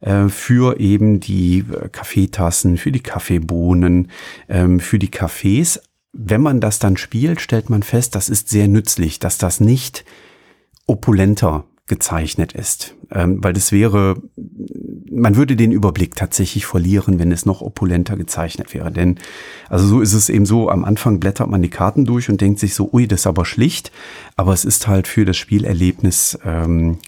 [0.00, 4.10] äh, für eben die äh, Kaffeetassen, für die Kaffeebohnen,
[4.48, 5.80] ähm, für die Kaffees.
[6.12, 10.04] Wenn man das dann spielt, stellt man fest, das ist sehr nützlich, dass das nicht
[10.86, 12.94] opulenter gezeichnet ist.
[13.10, 14.16] Ähm, weil das wäre,
[15.14, 18.90] man würde den Überblick tatsächlich verlieren, wenn es noch opulenter gezeichnet wäre.
[18.90, 19.18] Denn,
[19.68, 22.58] also so ist es eben so, am Anfang blättert man die Karten durch und denkt
[22.58, 23.92] sich so, ui, das ist aber schlicht.
[24.36, 26.98] Aber es ist halt für das Spielerlebnis ähm,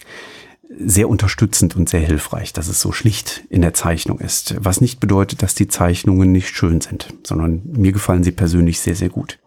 [0.79, 4.55] sehr unterstützend und sehr hilfreich, dass es so schlicht in der Zeichnung ist.
[4.59, 8.95] Was nicht bedeutet, dass die Zeichnungen nicht schön sind, sondern mir gefallen sie persönlich sehr,
[8.95, 9.39] sehr gut.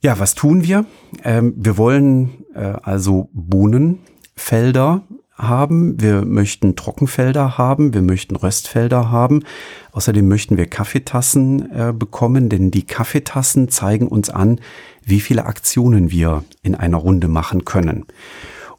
[0.00, 0.86] Ja, was tun wir?
[1.24, 5.02] Ähm, wir wollen äh, also Bohnenfelder
[5.38, 9.44] haben, wir möchten Trockenfelder haben, wir möchten Röstfelder haben.
[9.92, 14.60] Außerdem möchten wir Kaffeetassen äh, bekommen, denn die Kaffeetassen zeigen uns an,
[15.02, 18.04] wie viele Aktionen wir in einer Runde machen können.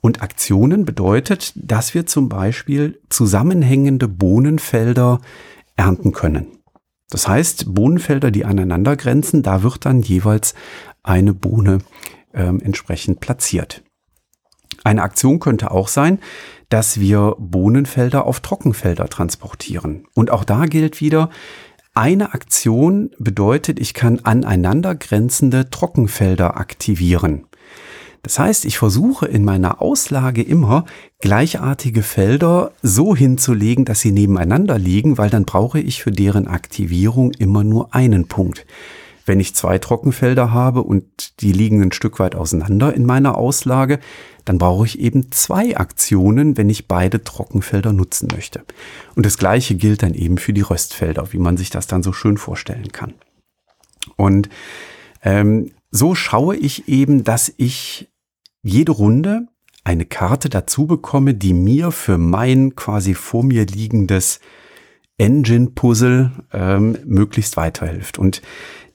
[0.02, 5.20] Und Aktionen bedeutet, dass wir zum Beispiel zusammenhängende Bohnenfelder
[5.76, 6.48] ernten können.
[7.10, 10.54] Das heißt, Bohnenfelder, die aneinander grenzen, da wird dann jeweils
[11.04, 11.80] eine Bohne
[12.34, 13.84] ähm, entsprechend platziert.
[14.84, 16.20] Eine Aktion könnte auch sein,
[16.70, 20.06] dass wir Bohnenfelder auf Trockenfelder transportieren.
[20.14, 21.30] Und auch da gilt wieder,
[21.96, 27.46] eine Aktion bedeutet, ich kann aneinander grenzende Trockenfelder aktivieren.
[28.22, 30.86] Das heißt, ich versuche in meiner Auslage immer
[31.20, 37.32] gleichartige Felder so hinzulegen, dass sie nebeneinander liegen, weil dann brauche ich für deren Aktivierung
[37.32, 38.66] immer nur einen Punkt.
[39.30, 44.00] Wenn ich zwei Trockenfelder habe und die liegen ein Stück weit auseinander in meiner Auslage,
[44.44, 48.64] dann brauche ich eben zwei Aktionen, wenn ich beide Trockenfelder nutzen möchte.
[49.14, 52.12] Und das gleiche gilt dann eben für die Röstfelder, wie man sich das dann so
[52.12, 53.14] schön vorstellen kann.
[54.16, 54.50] Und
[55.22, 58.10] ähm, so schaue ich eben, dass ich
[58.64, 59.48] jede Runde
[59.84, 64.40] eine Karte dazu bekomme, die mir für mein quasi vor mir liegendes
[65.20, 68.18] Engine-Puzzle ähm, möglichst weiterhilft.
[68.18, 68.42] Und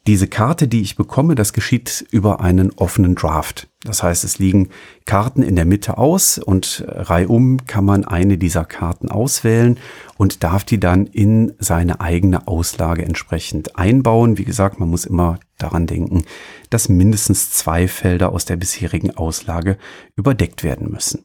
[0.07, 3.69] diese Karte, die ich bekomme, das geschieht über einen offenen Draft.
[3.85, 4.71] Das heißt, es liegen
[5.05, 9.79] Karten in der Mitte aus und reihum kann man eine dieser Karten auswählen
[10.17, 14.39] und darf die dann in seine eigene Auslage entsprechend einbauen.
[14.39, 16.25] Wie gesagt, man muss immer daran denken,
[16.71, 19.79] dass mindestens zwei Felder aus der bisherigen Auslage
[20.17, 21.25] überdeckt werden müssen.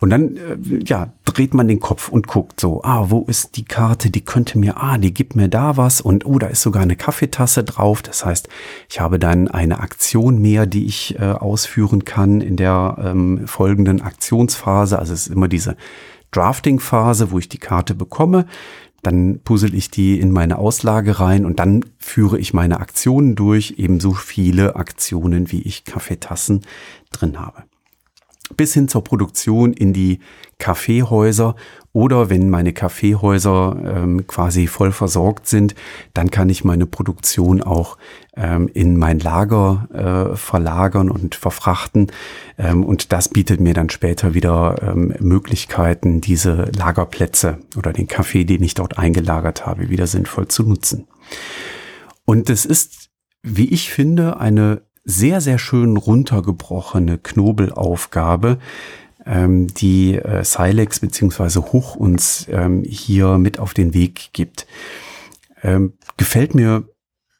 [0.00, 3.64] Und dann, äh, ja, dreht man den Kopf und guckt so, ah, wo ist die
[3.64, 6.82] Karte, die könnte mir, ah, die gibt mir da was und oh, da ist sogar
[6.82, 8.02] eine Kaffeetasse drauf.
[8.02, 8.48] Das heißt,
[8.90, 11.32] ich habe dann eine Aktion mehr, die ich äh,
[11.84, 14.98] ausführen kann in der ähm, folgenden Aktionsphase.
[14.98, 15.76] Also es ist immer diese
[16.30, 18.46] Drafting-Phase, wo ich die Karte bekomme.
[19.02, 23.74] Dann puzzle ich die in meine Auslage rein und dann führe ich meine Aktionen durch,
[23.76, 26.62] ebenso viele Aktionen, wie ich Kaffeetassen
[27.12, 27.64] drin habe
[28.58, 30.20] bis hin zur Produktion in die
[30.58, 31.56] Kaffeehäuser
[31.94, 35.76] oder wenn meine Kaffeehäuser ähm, quasi voll versorgt sind,
[36.12, 37.98] dann kann ich meine Produktion auch
[38.36, 39.88] ähm, in mein Lager
[40.32, 42.10] äh, verlagern und verfrachten.
[42.58, 48.44] Ähm, und das bietet mir dann später wieder ähm, Möglichkeiten, diese Lagerplätze oder den Kaffee,
[48.44, 51.06] den ich dort eingelagert habe, wieder sinnvoll zu nutzen.
[52.24, 53.10] Und es ist,
[53.44, 58.58] wie ich finde, eine sehr, sehr schön runtergebrochene Knobelaufgabe,
[59.26, 61.60] ähm, die äh, Silex bzw.
[61.72, 64.66] Huch uns ähm, hier mit auf den Weg gibt.
[65.62, 66.84] Ähm, gefällt mir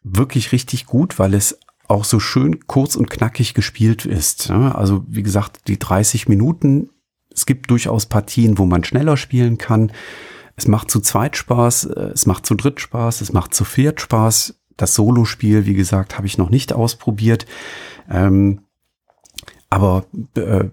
[0.03, 4.49] wirklich richtig gut, weil es auch so schön kurz und knackig gespielt ist.
[4.51, 4.75] Ne?
[4.75, 6.91] Also wie gesagt, die 30 Minuten.
[7.31, 9.93] Es gibt durchaus Partien, wo man schneller spielen kann.
[10.57, 14.01] Es macht zu zweit Spaß, äh, es macht zu dritt Spaß, es macht zu viert
[14.01, 14.55] Spaß.
[14.77, 17.47] Das Solospiel, wie gesagt, habe ich noch nicht ausprobiert.
[18.11, 18.61] Ähm,
[19.75, 20.05] aber
[20.37, 20.67] äh,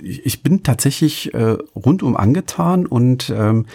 [0.00, 3.66] ich bin tatsächlich äh, rundum angetan und ähm,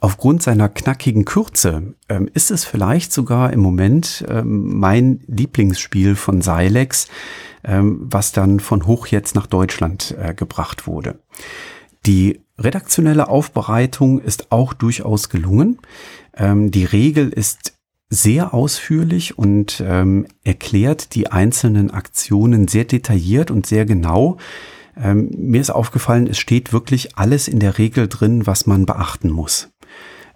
[0.00, 6.42] aufgrund seiner knackigen Kürze ähm, ist es vielleicht sogar im Moment ähm, mein Lieblingsspiel von
[6.42, 7.08] Silex,
[7.64, 11.18] ähm, was dann von Hoch jetzt nach Deutschland äh, gebracht wurde.
[12.04, 15.78] Die redaktionelle Aufbereitung ist auch durchaus gelungen.
[16.36, 17.72] Ähm, die Regel ist
[18.08, 24.36] sehr ausführlich und ähm, erklärt die einzelnen Aktionen sehr detailliert und sehr genau.
[24.96, 29.30] Ähm, mir ist aufgefallen, es steht wirklich alles in der Regel drin, was man beachten
[29.30, 29.70] muss.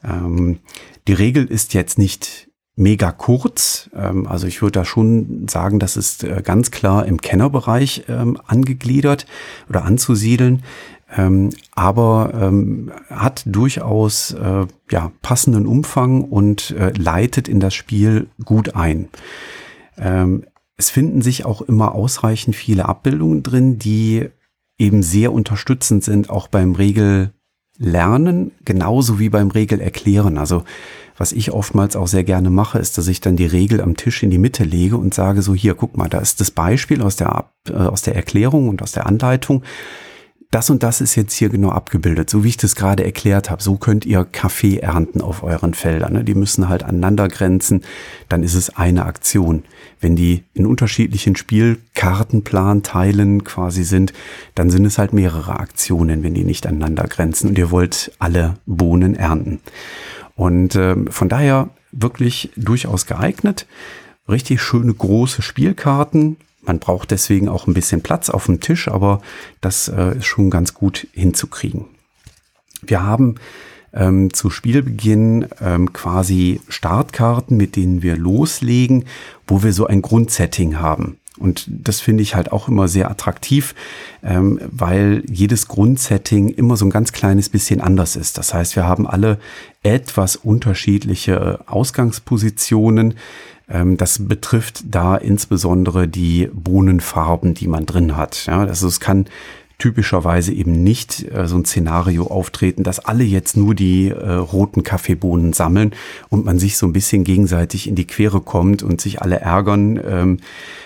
[0.02, 0.58] Ähm,
[1.06, 3.90] die Regel ist jetzt nicht mega kurz.
[3.94, 8.38] Ähm, also ich würde da schon sagen, das ist äh, ganz klar im Kennerbereich ähm,
[8.46, 9.26] angegliedert
[9.68, 10.62] oder anzusiedeln
[11.16, 18.28] ähm, aber ähm, hat durchaus äh, ja, passenden Umfang und äh, leitet in das Spiel
[18.44, 19.08] gut ein.
[19.98, 20.44] Ähm,
[20.76, 24.30] es finden sich auch immer ausreichend viele Abbildungen drin, die
[24.78, 30.38] eben sehr unterstützend sind, auch beim Regellernen, genauso wie beim Regelerklären.
[30.38, 30.64] Also
[31.18, 34.22] was ich oftmals auch sehr gerne mache, ist, dass ich dann die Regel am Tisch
[34.22, 37.16] in die Mitte lege und sage so, hier, guck mal, da ist das Beispiel aus
[37.16, 39.62] der, äh, aus der Erklärung und aus der Anleitung
[40.50, 43.62] das und das ist jetzt hier genau abgebildet, so wie ich das gerade erklärt habe.
[43.62, 46.14] So könnt ihr Kaffee ernten auf euren Feldern.
[46.14, 46.24] Ne?
[46.24, 47.82] Die müssen halt aneinander grenzen,
[48.28, 49.62] dann ist es eine Aktion.
[50.00, 54.12] Wenn die in unterschiedlichen Spielkartenplanteilen quasi sind,
[54.56, 58.56] dann sind es halt mehrere Aktionen, wenn die nicht aneinander grenzen und ihr wollt alle
[58.66, 59.60] Bohnen ernten.
[60.34, 63.66] Und äh, von daher wirklich durchaus geeignet.
[64.28, 66.38] Richtig schöne große Spielkarten,
[66.70, 69.20] man braucht deswegen auch ein bisschen Platz auf dem Tisch, aber
[69.60, 71.86] das äh, ist schon ganz gut hinzukriegen.
[72.80, 73.34] Wir haben
[73.92, 79.06] ähm, zu Spielbeginn ähm, quasi Startkarten, mit denen wir loslegen,
[79.48, 81.16] wo wir so ein Grundsetting haben.
[81.40, 83.74] Und das finde ich halt auch immer sehr attraktiv,
[84.22, 88.38] ähm, weil jedes Grundsetting immer so ein ganz kleines bisschen anders ist.
[88.38, 89.40] Das heißt, wir haben alle
[89.82, 93.14] etwas unterschiedliche Ausgangspositionen.
[93.70, 98.46] Ähm, das betrifft da insbesondere die Bohnenfarben, die man drin hat.
[98.46, 99.26] Ja, also es kann
[99.80, 104.84] typischerweise eben nicht äh, so ein Szenario auftreten, dass alle jetzt nur die äh, roten
[104.84, 105.92] Kaffeebohnen sammeln
[106.28, 110.00] und man sich so ein bisschen gegenseitig in die Quere kommt und sich alle ärgern,
[110.06, 110.36] ähm,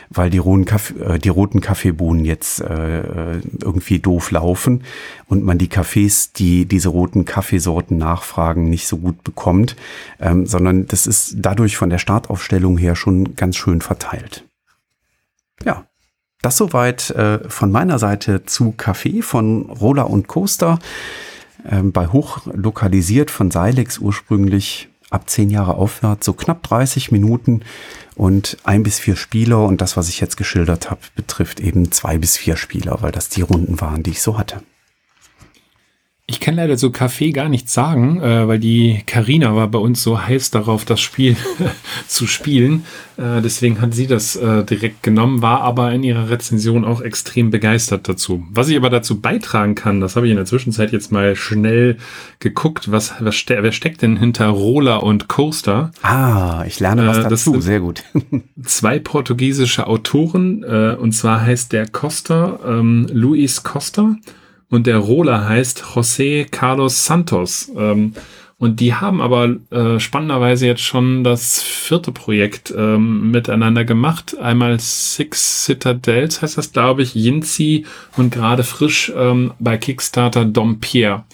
[0.08, 4.84] weil die roten, Kaffee, äh, die roten Kaffeebohnen jetzt äh, äh, irgendwie doof laufen
[5.28, 9.76] und man die Kaffees, die diese roten Kaffeesorten nachfragen, nicht so gut bekommt,
[10.20, 14.44] ähm, sondern das ist dadurch von der Startaufstellung her schon ganz schön verteilt.
[16.44, 20.78] Das soweit äh, von meiner Seite zu Kaffee von Roller und Coaster.
[21.66, 27.62] Ähm, bei Hoch lokalisiert von Silex ursprünglich ab zehn Jahre aufwärts, so knapp 30 Minuten
[28.14, 29.64] und ein bis vier Spieler.
[29.64, 33.30] Und das, was ich jetzt geschildert habe, betrifft eben zwei bis vier Spieler, weil das
[33.30, 34.60] die Runden waren, die ich so hatte.
[36.26, 40.02] Ich kann leider zu Kaffee gar nichts sagen, äh, weil die Karina war bei uns
[40.02, 41.36] so heiß darauf, das Spiel
[42.08, 42.86] zu spielen.
[43.18, 47.50] Äh, deswegen hat sie das äh, direkt genommen, war aber in ihrer Rezension auch extrem
[47.50, 48.42] begeistert dazu.
[48.50, 51.98] Was ich aber dazu beitragen kann, das habe ich in der Zwischenzeit jetzt mal schnell
[52.38, 55.90] geguckt, was, was ste wer steckt denn hinter Roller und Coaster?
[56.00, 58.02] Ah, ich lerne was äh, dazu, sehr gut.
[58.64, 64.16] zwei portugiesische Autoren, äh, und zwar heißt der Costa ähm, Luis Costa
[64.70, 67.70] und der Roller heißt José Carlos Santos.
[67.76, 68.14] Ähm,
[68.56, 74.38] und die haben aber äh, spannenderweise jetzt schon das vierte Projekt ähm, miteinander gemacht.
[74.38, 77.84] Einmal Six Citadels heißt das, glaube ich, Yinzi
[78.16, 81.24] und gerade frisch ähm, bei Kickstarter Dompierre.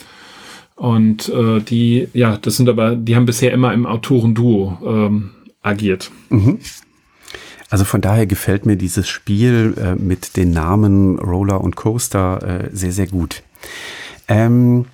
[0.77, 6.11] Und äh, die, ja, das sind aber, die haben bisher immer im Autorenduo ähm, agiert.
[6.31, 6.59] Mhm.
[7.71, 12.71] Also von daher gefällt mir dieses Spiel äh, mit den Namen Roller und Coaster äh,
[12.73, 13.43] sehr, sehr gut.
[14.29, 14.87] Ähm,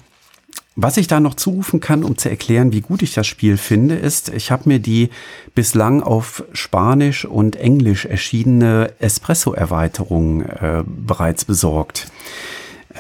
[0.79, 3.95] was ich da noch zurufen kann, um zu erklären, wie gut ich das Spiel finde,
[3.95, 5.09] ist, ich habe mir die
[5.55, 12.09] bislang auf Spanisch und Englisch erschienene Espresso-Erweiterung äh, bereits besorgt.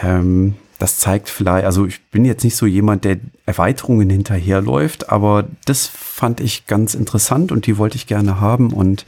[0.02, 5.44] Ähm, das zeigt vielleicht, also ich bin jetzt nicht so jemand, der Erweiterungen hinterherläuft, aber
[5.66, 9.04] das fand ich ganz interessant und die wollte ich gerne haben und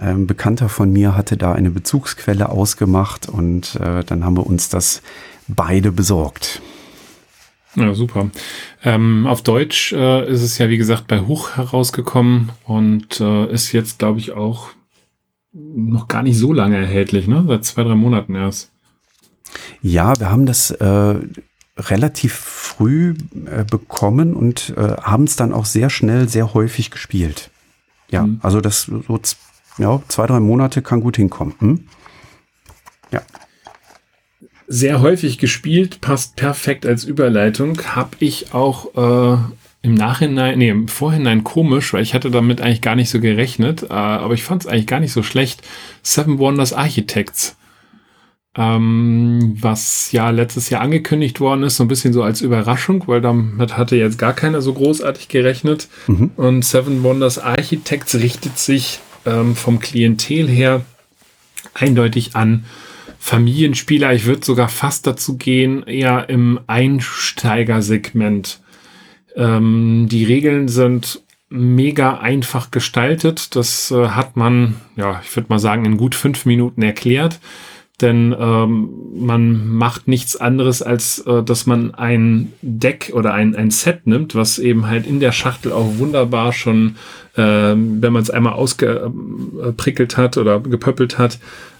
[0.00, 4.68] ähm, Bekannter von mir hatte da eine Bezugsquelle ausgemacht und äh, dann haben wir uns
[4.68, 5.02] das
[5.48, 6.60] beide besorgt.
[7.76, 8.30] Ja, super.
[8.82, 13.72] Ähm, auf Deutsch äh, ist es ja, wie gesagt, bei Huch herausgekommen und äh, ist
[13.72, 14.68] jetzt, glaube ich, auch
[15.52, 17.44] noch gar nicht so lange erhältlich, ne?
[17.46, 18.70] Seit zwei, drei Monaten erst.
[19.82, 21.14] Ja, wir haben das äh,
[21.78, 23.14] relativ früh
[23.46, 27.50] äh, bekommen und äh, haben es dann auch sehr schnell, sehr häufig gespielt.
[28.10, 28.40] Ja, mhm.
[28.42, 29.20] also das so
[29.78, 31.54] ja, zwei, drei Monate kann gut hinkommen.
[31.58, 31.84] Hm?
[33.10, 33.22] Ja.
[34.68, 37.80] Sehr häufig gespielt, passt perfekt als Überleitung.
[37.94, 39.38] Habe ich auch äh,
[39.82, 43.84] im Nachhinein, nee, im Vorhinein komisch, weil ich hatte damit eigentlich gar nicht so gerechnet,
[43.84, 45.62] äh, aber ich fand es eigentlich gar nicht so schlecht.
[46.02, 47.56] Seven Wonders Architects.
[48.58, 53.20] Ähm, was ja letztes Jahr angekündigt worden ist, so ein bisschen so als Überraschung, weil
[53.20, 55.88] damit hatte jetzt gar keiner so großartig gerechnet.
[56.06, 56.30] Mhm.
[56.36, 60.84] Und Seven Wonders Architects richtet sich ähm, vom Klientel her
[61.74, 62.64] eindeutig an
[63.18, 64.14] Familienspieler.
[64.14, 68.60] Ich würde sogar fast dazu gehen, eher im Einsteigersegment.
[69.34, 73.54] Ähm, die Regeln sind mega einfach gestaltet.
[73.56, 77.40] Das äh, hat man, ja, ich würde mal sagen, in gut fünf Minuten erklärt
[78.00, 83.70] denn ähm, man macht nichts anderes, als äh, dass man ein Deck oder ein, ein
[83.70, 86.96] Set nimmt, was eben halt in der Schachtel auch wunderbar schon,
[87.36, 91.38] äh, wenn man es einmal ausgeprickelt hat oder gepöppelt hat,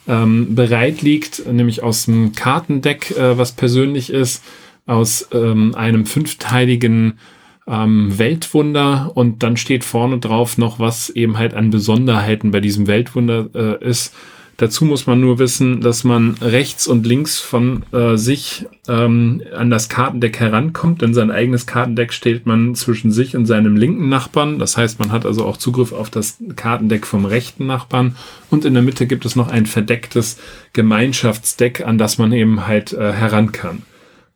[0.09, 4.43] ähm, bereit liegt, nämlich aus dem Kartendeck, äh, was persönlich ist,
[4.87, 7.19] aus ähm, einem fünfteiligen
[7.67, 9.11] ähm, Weltwunder.
[9.15, 13.85] Und dann steht vorne drauf noch, was eben halt an Besonderheiten bei diesem Weltwunder äh,
[13.85, 14.15] ist
[14.59, 19.69] Dazu muss man nur wissen, dass man rechts und links von äh, sich ähm, an
[19.69, 24.59] das Kartendeck herankommt, denn sein eigenes Kartendeck stellt man zwischen sich und seinem linken Nachbarn.
[24.59, 28.16] Das heißt, man hat also auch Zugriff auf das Kartendeck vom rechten Nachbarn.
[28.49, 30.38] Und in der Mitte gibt es noch ein verdecktes
[30.73, 33.83] Gemeinschaftsdeck, an das man eben halt äh, heran kann.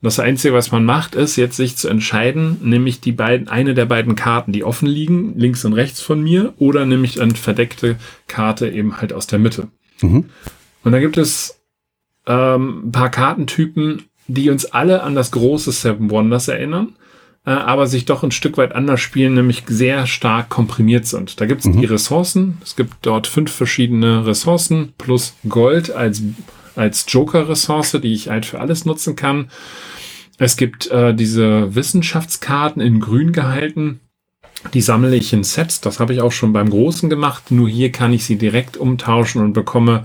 [0.03, 3.85] Das Einzige, was man macht, ist jetzt sich zu entscheiden, nämlich die beiden, eine der
[3.85, 8.69] beiden Karten, die offen liegen, links und rechts von mir, oder nämlich eine verdeckte Karte
[8.69, 9.69] eben halt aus der Mitte.
[10.03, 10.27] Mhm.
[10.83, 11.61] Und da gibt es
[12.27, 16.95] ähm, ein paar Kartentypen, die uns alle an das große Seven Wonders erinnern,
[17.45, 21.41] äh, aber sich doch ein Stück weit anders spielen, nämlich sehr stark komprimiert sind.
[21.41, 21.81] Da gibt es mhm.
[21.81, 22.59] die Ressourcen.
[22.63, 26.23] Es gibt dort fünf verschiedene Ressourcen plus Gold als,
[26.77, 29.51] als Joker-Ressource, die ich halt für alles nutzen kann.
[30.39, 34.01] Es gibt äh, diese Wissenschaftskarten in grün gehalten.
[34.75, 37.91] Die sammle ich in Sets, das habe ich auch schon beim Großen gemacht, nur hier
[37.91, 40.05] kann ich sie direkt umtauschen und bekomme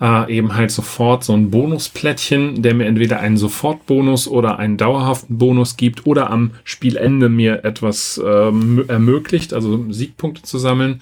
[0.00, 5.38] äh, eben halt sofort so ein Bonusplättchen, der mir entweder einen Sofortbonus oder einen dauerhaften
[5.38, 8.52] Bonus gibt oder am Spielende mir etwas äh,
[8.88, 11.00] ermöglicht, also Siegpunkte zu sammeln.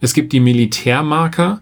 [0.00, 1.60] Es gibt die Militärmarker,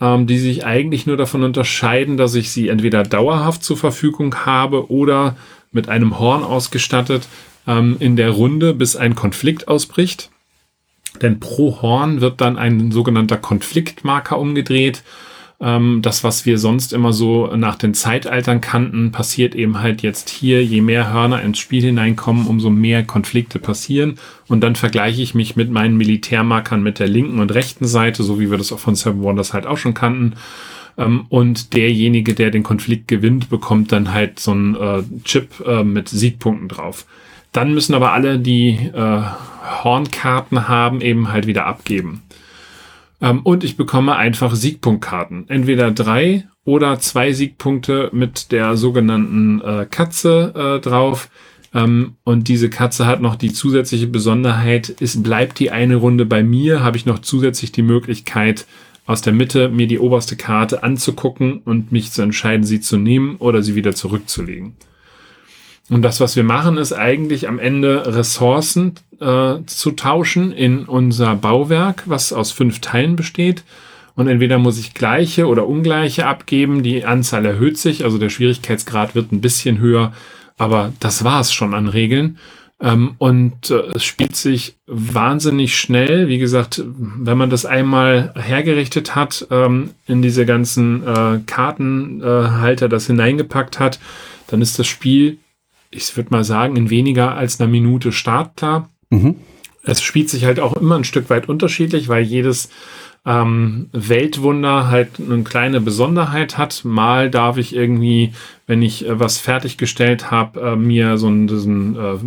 [0.00, 4.88] ähm, die sich eigentlich nur davon unterscheiden, dass ich sie entweder dauerhaft zur Verfügung habe
[4.88, 5.36] oder
[5.72, 7.26] mit einem Horn ausgestattet,
[7.66, 10.30] ähm, in der Runde, bis ein Konflikt ausbricht.
[11.20, 15.02] Denn pro Horn wird dann ein sogenannter Konfliktmarker umgedreht.
[15.60, 20.28] Ähm, das, was wir sonst immer so nach den Zeitaltern kannten, passiert eben halt jetzt
[20.28, 20.64] hier.
[20.64, 24.16] Je mehr Hörner ins Spiel hineinkommen, umso mehr Konflikte passieren.
[24.48, 28.40] Und dann vergleiche ich mich mit meinen Militärmarkern mit der linken und rechten Seite, so
[28.40, 30.34] wie wir das auch von Seven Wonders halt auch schon kannten.
[30.98, 35.84] Ähm, und derjenige, der den Konflikt gewinnt, bekommt dann halt so einen äh, Chip äh,
[35.84, 37.06] mit Siegpunkten drauf.
[37.52, 39.22] Dann müssen aber alle, die äh,
[39.84, 42.22] Hornkarten haben, eben halt wieder abgeben.
[43.20, 45.48] Ähm, und ich bekomme einfach Siegpunktkarten.
[45.48, 51.28] Entweder drei oder zwei Siegpunkte mit der sogenannten äh, Katze äh, drauf.
[51.74, 56.42] Ähm, und diese Katze hat noch die zusätzliche Besonderheit, es bleibt die eine Runde bei
[56.42, 58.66] mir, habe ich noch zusätzlich die Möglichkeit,
[59.04, 63.36] aus der Mitte mir die oberste Karte anzugucken und mich zu entscheiden, sie zu nehmen
[63.36, 64.76] oder sie wieder zurückzulegen.
[65.90, 71.34] Und das, was wir machen, ist eigentlich am Ende Ressourcen äh, zu tauschen in unser
[71.34, 73.64] Bauwerk, was aus fünf Teilen besteht.
[74.14, 76.82] Und entweder muss ich gleiche oder ungleiche abgeben.
[76.82, 80.12] Die Anzahl erhöht sich, also der Schwierigkeitsgrad wird ein bisschen höher.
[80.58, 82.38] Aber das war es schon an Regeln.
[82.80, 86.28] Ähm, und äh, es spielt sich wahnsinnig schnell.
[86.28, 93.06] Wie gesagt, wenn man das einmal hergerichtet hat, ähm, in diese ganzen äh, Kartenhalter das
[93.06, 93.98] hineingepackt hat,
[94.48, 95.38] dann ist das Spiel,
[95.92, 98.88] ich würde mal sagen, in weniger als einer Minute startklar.
[99.10, 99.36] Mhm.
[99.84, 102.70] Es spielt sich halt auch immer ein Stück weit unterschiedlich, weil jedes
[103.24, 106.84] ähm, Weltwunder halt eine kleine Besonderheit hat.
[106.84, 108.32] Mal darf ich irgendwie,
[108.66, 112.18] wenn ich äh, was fertiggestellt habe, äh, mir so einen, diesen äh,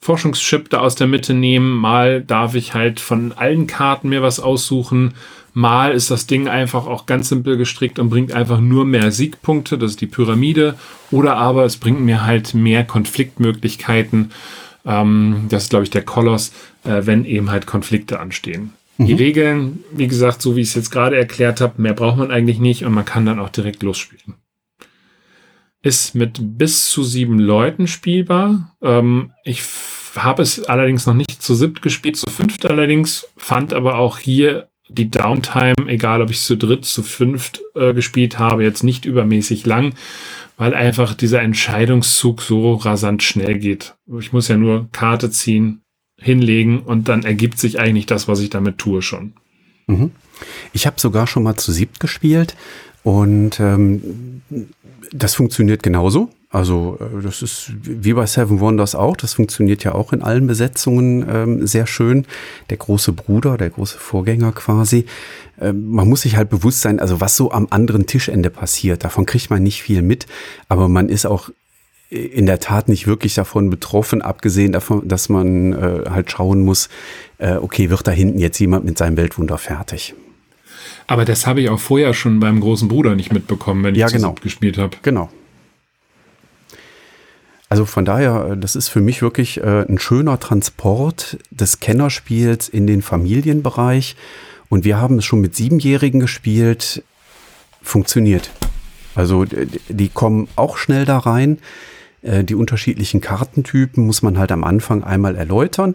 [0.00, 1.76] Forschungschip da aus der Mitte nehmen.
[1.76, 5.14] Mal darf ich halt von allen Karten mir was aussuchen.
[5.56, 9.78] Mal ist das Ding einfach auch ganz simpel gestrickt und bringt einfach nur mehr Siegpunkte.
[9.78, 10.74] Das ist die Pyramide.
[11.10, 14.32] Oder aber es bringt mir halt mehr Konfliktmöglichkeiten.
[14.84, 16.52] Ähm, das ist, glaube ich, der Koloss,
[16.84, 18.74] äh, wenn eben halt Konflikte anstehen.
[18.98, 19.18] Die mhm.
[19.18, 22.58] Regeln, wie gesagt, so wie ich es jetzt gerade erklärt habe, mehr braucht man eigentlich
[22.58, 24.34] nicht und man kann dann auch direkt losspielen.
[25.80, 28.76] Ist mit bis zu sieben Leuten spielbar.
[28.82, 29.62] Ähm, ich
[30.16, 34.68] habe es allerdings noch nicht zu siebt gespielt, zu fünft allerdings, fand aber auch hier
[34.88, 39.66] die Downtime, egal ob ich zu dritt, zu fünft äh, gespielt habe, jetzt nicht übermäßig
[39.66, 39.94] lang,
[40.56, 43.94] weil einfach dieser Entscheidungszug so rasant schnell geht.
[44.18, 45.82] Ich muss ja nur Karte ziehen,
[46.18, 49.34] hinlegen und dann ergibt sich eigentlich das, was ich damit tue schon.
[49.86, 50.12] Mhm.
[50.72, 52.56] Ich habe sogar schon mal zu siebt gespielt
[53.02, 54.42] und ähm,
[55.12, 56.30] das funktioniert genauso.
[56.50, 59.16] Also äh, das ist wie bei Seven Wonders auch.
[59.16, 62.26] Das funktioniert ja auch in allen Besetzungen ähm, sehr schön.
[62.70, 65.06] Der große Bruder, der große Vorgänger quasi.
[65.60, 69.04] Ähm, man muss sich halt bewusst sein, also was so am anderen Tischende passiert.
[69.04, 70.26] Davon kriegt man nicht viel mit,
[70.68, 71.50] aber man ist auch
[72.08, 76.88] in der Tat nicht wirklich davon betroffen, abgesehen davon, dass man äh, halt schauen muss,
[77.38, 80.14] äh, okay, wird da hinten jetzt jemand mit seinem Weltwunder fertig?
[81.08, 84.08] Aber das habe ich auch vorher schon beim großen Bruder nicht mitbekommen, wenn ich ja,
[84.08, 84.34] genau.
[84.40, 84.96] gespielt habe.
[85.02, 85.30] Genau.
[87.68, 92.68] Also von daher, äh, das ist für mich wirklich äh, ein schöner Transport des Kennerspiels
[92.68, 94.16] in den Familienbereich.
[94.68, 97.02] Und wir haben es schon mit Siebenjährigen gespielt.
[97.82, 98.50] Funktioniert.
[99.14, 101.58] Also die kommen auch schnell da rein.
[102.22, 105.94] Äh, die unterschiedlichen Kartentypen muss man halt am Anfang einmal erläutern.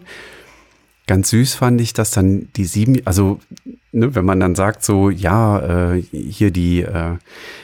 [1.06, 3.40] Ganz süß fand ich, dass dann die sieben, also
[3.90, 7.16] ne, wenn man dann sagt so, ja, äh, hier die, äh,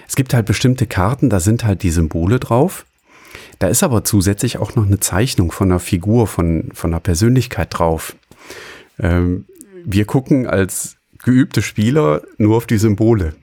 [0.06, 2.84] es gibt halt bestimmte Karten, da sind halt die Symbole drauf.
[3.58, 7.68] Da ist aber zusätzlich auch noch eine Zeichnung von einer Figur, von, von einer Persönlichkeit
[7.70, 8.16] drauf.
[8.98, 9.46] Ähm,
[9.84, 13.34] wir gucken als geübte Spieler nur auf die Symbole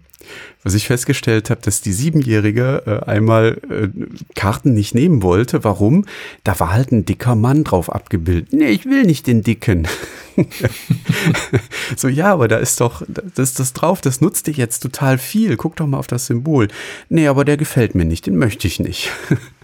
[0.66, 3.88] was ich festgestellt habe, dass die Siebenjährige äh, einmal äh,
[4.34, 5.64] Karten nicht nehmen wollte.
[5.64, 6.06] Warum?
[6.44, 8.52] Da war halt ein dicker Mann drauf abgebildet.
[8.52, 9.88] Nee, ich will nicht den dicken.
[11.96, 15.56] so, ja, aber da ist doch, das das drauf, das nutzt dich jetzt total viel.
[15.56, 16.68] Guck doch mal auf das Symbol.
[17.10, 19.12] Nee, aber der gefällt mir nicht, den möchte ich nicht.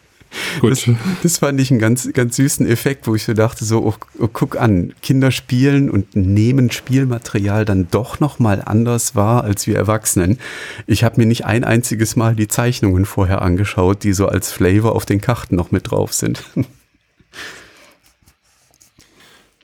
[0.61, 0.89] Das,
[1.23, 4.29] das, fand ich einen ganz, ganz süßen Effekt, wo ich so dachte, so, oh, oh,
[4.31, 10.39] guck an, Kinder spielen und nehmen Spielmaterial dann doch nochmal anders wahr als wir Erwachsenen.
[10.87, 14.95] Ich habe mir nicht ein einziges Mal die Zeichnungen vorher angeschaut, die so als Flavor
[14.95, 16.43] auf den Karten noch mit drauf sind.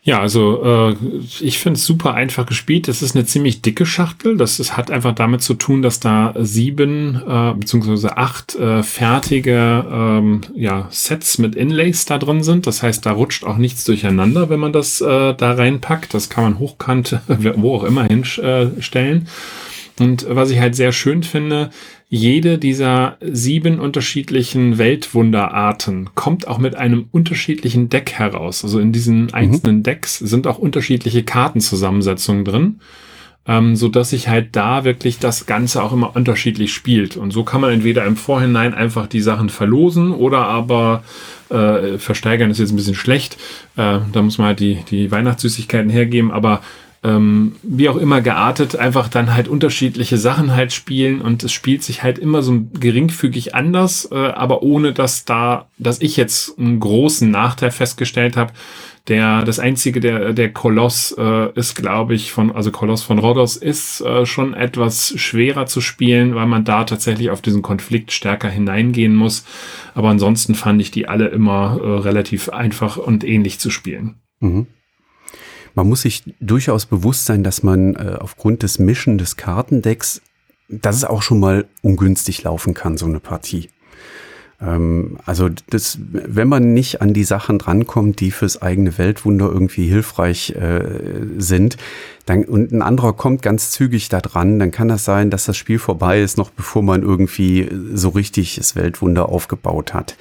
[0.07, 0.95] Ja, also äh,
[1.41, 2.87] ich finde es super einfach gespielt.
[2.87, 4.37] Das ist eine ziemlich dicke Schachtel.
[4.37, 9.85] Das ist, hat einfach damit zu tun, dass da sieben äh, beziehungsweise acht äh, fertige
[9.91, 12.67] ähm, ja, Sets mit Inlays da drin sind.
[12.67, 16.13] Das heißt, da rutscht auch nichts durcheinander, wenn man das äh, da reinpackt.
[16.13, 19.27] Das kann man hochkant, wo auch immer hinstellen.
[19.99, 21.69] Und was ich halt sehr schön finde,
[22.09, 28.63] jede dieser sieben unterschiedlichen Weltwunderarten kommt auch mit einem unterschiedlichen Deck heraus.
[28.63, 29.33] Also in diesen mhm.
[29.33, 29.83] einzelnen mhm.
[29.83, 32.79] Decks sind auch unterschiedliche Kartenzusammensetzungen drin,
[33.45, 37.17] ähm, so dass sich halt da wirklich das Ganze auch immer unterschiedlich spielt.
[37.17, 41.03] Und so kann man entweder im Vorhinein einfach die Sachen verlosen oder aber
[41.49, 43.35] äh, versteigern ist jetzt ein bisschen schlecht.
[43.75, 46.61] Äh, da muss man halt die, die Weihnachtssüßigkeiten hergeben, aber
[47.03, 51.83] ähm, wie auch immer geartet, einfach dann halt unterschiedliche Sachen halt spielen und es spielt
[51.83, 56.79] sich halt immer so geringfügig anders, äh, aber ohne dass da, dass ich jetzt einen
[56.79, 58.53] großen Nachteil festgestellt habe.
[59.07, 63.55] Der, das einzige, der, der Koloss äh, ist, glaube ich, von, also Koloss von Rhodos
[63.55, 68.49] ist äh, schon etwas schwerer zu spielen, weil man da tatsächlich auf diesen Konflikt stärker
[68.49, 69.45] hineingehen muss.
[69.95, 74.15] Aber ansonsten fand ich die alle immer äh, relativ einfach und ähnlich zu spielen.
[74.41, 74.67] Mhm.
[75.77, 80.23] Man muss sich durchaus bewusst sein, dass man äh, aufgrund des Mischen des Kartendecks,
[80.69, 83.69] dass es auch schon mal ungünstig laufen kann, so eine Partie.
[84.59, 89.87] Ähm, also das, wenn man nicht an die Sachen drankommt, die fürs eigene Weltwunder irgendwie
[89.87, 90.81] hilfreich äh,
[91.37, 91.77] sind,
[92.25, 95.57] dann, und ein anderer kommt ganz zügig da dran, dann kann das sein, dass das
[95.57, 100.17] Spiel vorbei ist, noch bevor man irgendwie so richtig das Weltwunder aufgebaut hat.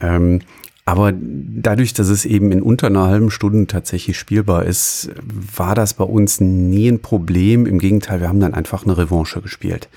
[0.00, 0.40] Ähm,
[0.88, 5.10] aber dadurch, dass es eben in unter einer halben Stunde tatsächlich spielbar ist,
[5.54, 7.66] war das bei uns nie ein Problem.
[7.66, 9.90] Im Gegenteil, wir haben dann einfach eine Revanche gespielt.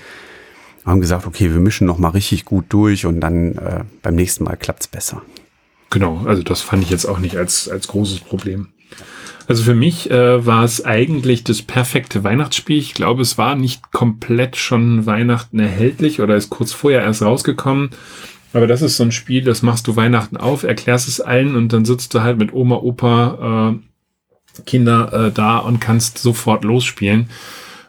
[0.84, 4.16] Wir haben gesagt, okay, wir mischen noch mal richtig gut durch und dann äh, beim
[4.16, 5.22] nächsten Mal klappt's besser.
[5.88, 8.68] Genau, also das fand ich jetzt auch nicht als, als großes Problem.
[9.48, 12.76] Also für mich äh, war es eigentlich das perfekte Weihnachtsspiel.
[12.76, 17.88] Ich glaube, es war nicht komplett schon Weihnachten erhältlich oder ist kurz vorher erst rausgekommen.
[18.52, 21.72] Aber das ist so ein Spiel, das machst du Weihnachten auf, erklärst es allen und
[21.72, 27.28] dann sitzt du halt mit Oma, Opa, äh, Kinder äh, da und kannst sofort losspielen.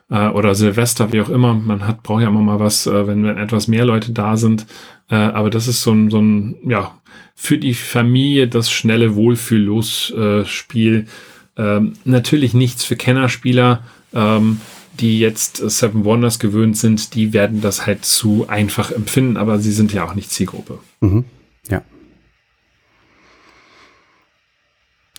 [0.10, 1.54] Äh, oder Silvester, wie auch immer.
[1.54, 4.68] Man hat, braucht ja immer mal was, äh, wenn, wenn etwas mehr Leute da sind.
[5.10, 6.92] Äh, aber das ist so ein, so ein, ja,
[7.36, 11.08] für die Familie das schnelle Wohlfühl-Los-Spiel.
[11.56, 13.84] Ähm, natürlich nichts für Kennerspieler.
[14.14, 14.62] Ähm,
[15.00, 19.72] die jetzt Seven Wonders gewöhnt sind, die werden das halt zu einfach empfinden, aber sie
[19.72, 20.80] sind ja auch nicht Zielgruppe.
[21.02, 21.26] Mhm.
[21.70, 21.82] Ja.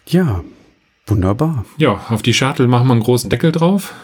[0.07, 0.45] Ja,
[1.07, 1.64] wunderbar.
[1.79, 3.95] Ja, auf die Shuttle machen wir einen großen Deckel drauf.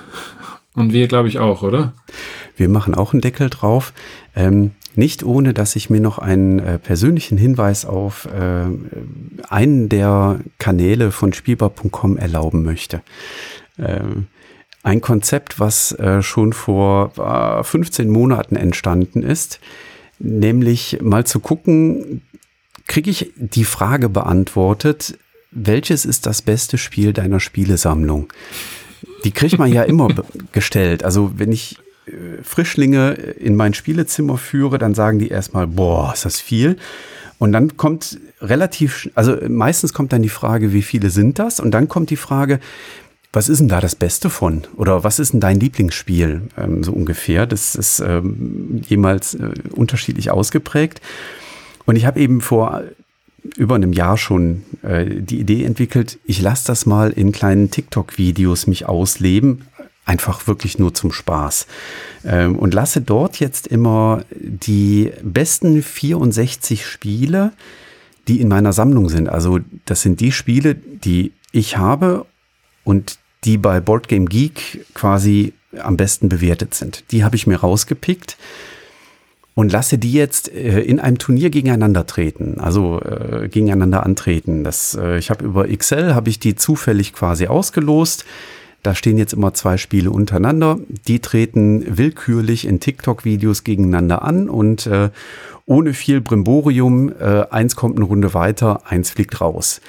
[0.75, 1.95] Und wir, glaube ich, auch, oder?
[2.57, 3.93] Wir machen auch einen Deckel drauf.
[4.37, 8.67] Ähm, nicht ohne, dass ich mir noch einen äh, persönlichen Hinweis auf äh,
[9.49, 13.03] einen der Kanäle von spielbar.com erlauben möchte.
[13.79, 14.27] Ähm,
[14.83, 19.61] ein Konzept, was äh, schon vor äh, 15 Monaten entstanden ist,
[20.19, 22.23] nämlich mal zu gucken,
[22.87, 25.19] kriege ich die Frage beantwortet,
[25.51, 28.33] welches ist das beste Spiel deiner Spielesammlung?
[29.25, 30.09] Die kriegt man ja immer
[30.53, 31.05] gestellt.
[31.05, 36.25] Also wenn ich äh, Frischlinge in mein Spielezimmer führe, dann sagen die erstmal, boah, ist
[36.25, 36.77] das viel.
[37.39, 41.61] Und dann kommt relativ, also meistens kommt dann die Frage, wie viele sind das?
[41.61, 42.61] Und dann kommt die Frage,
[43.33, 44.63] was ist denn da das Beste von?
[44.77, 46.43] Oder was ist denn dein Lieblingsspiel?
[46.57, 47.47] Ähm, so ungefähr.
[47.47, 51.01] Das ist ähm, jemals äh, unterschiedlich ausgeprägt.
[51.87, 52.83] Und ich habe eben vor
[53.57, 58.67] über einem Jahr schon äh, die Idee entwickelt, ich lasse das mal in kleinen TikTok-Videos
[58.67, 59.63] mich ausleben,
[60.05, 61.67] einfach wirklich nur zum Spaß.
[62.25, 67.53] Ähm, und lasse dort jetzt immer die besten 64 Spiele,
[68.29, 69.29] die in meiner Sammlung sind.
[69.29, 72.27] Also das sind die Spiele, die ich habe
[72.85, 77.05] und die bei Board Game Geek quasi am besten bewertet sind.
[77.11, 78.37] Die habe ich mir rausgepickt
[79.55, 84.65] und lasse die jetzt äh, in einem Turnier gegeneinander treten, also äh, gegeneinander antreten.
[84.65, 88.25] Das, äh, ich habe über Excel habe ich die zufällig quasi ausgelost.
[88.83, 90.79] Da stehen jetzt immer zwei Spiele untereinander.
[91.07, 95.11] Die treten willkürlich in TikTok-Videos gegeneinander an und äh,
[95.67, 99.81] ohne viel Brimborium, äh, eins kommt eine Runde weiter, eins fliegt raus.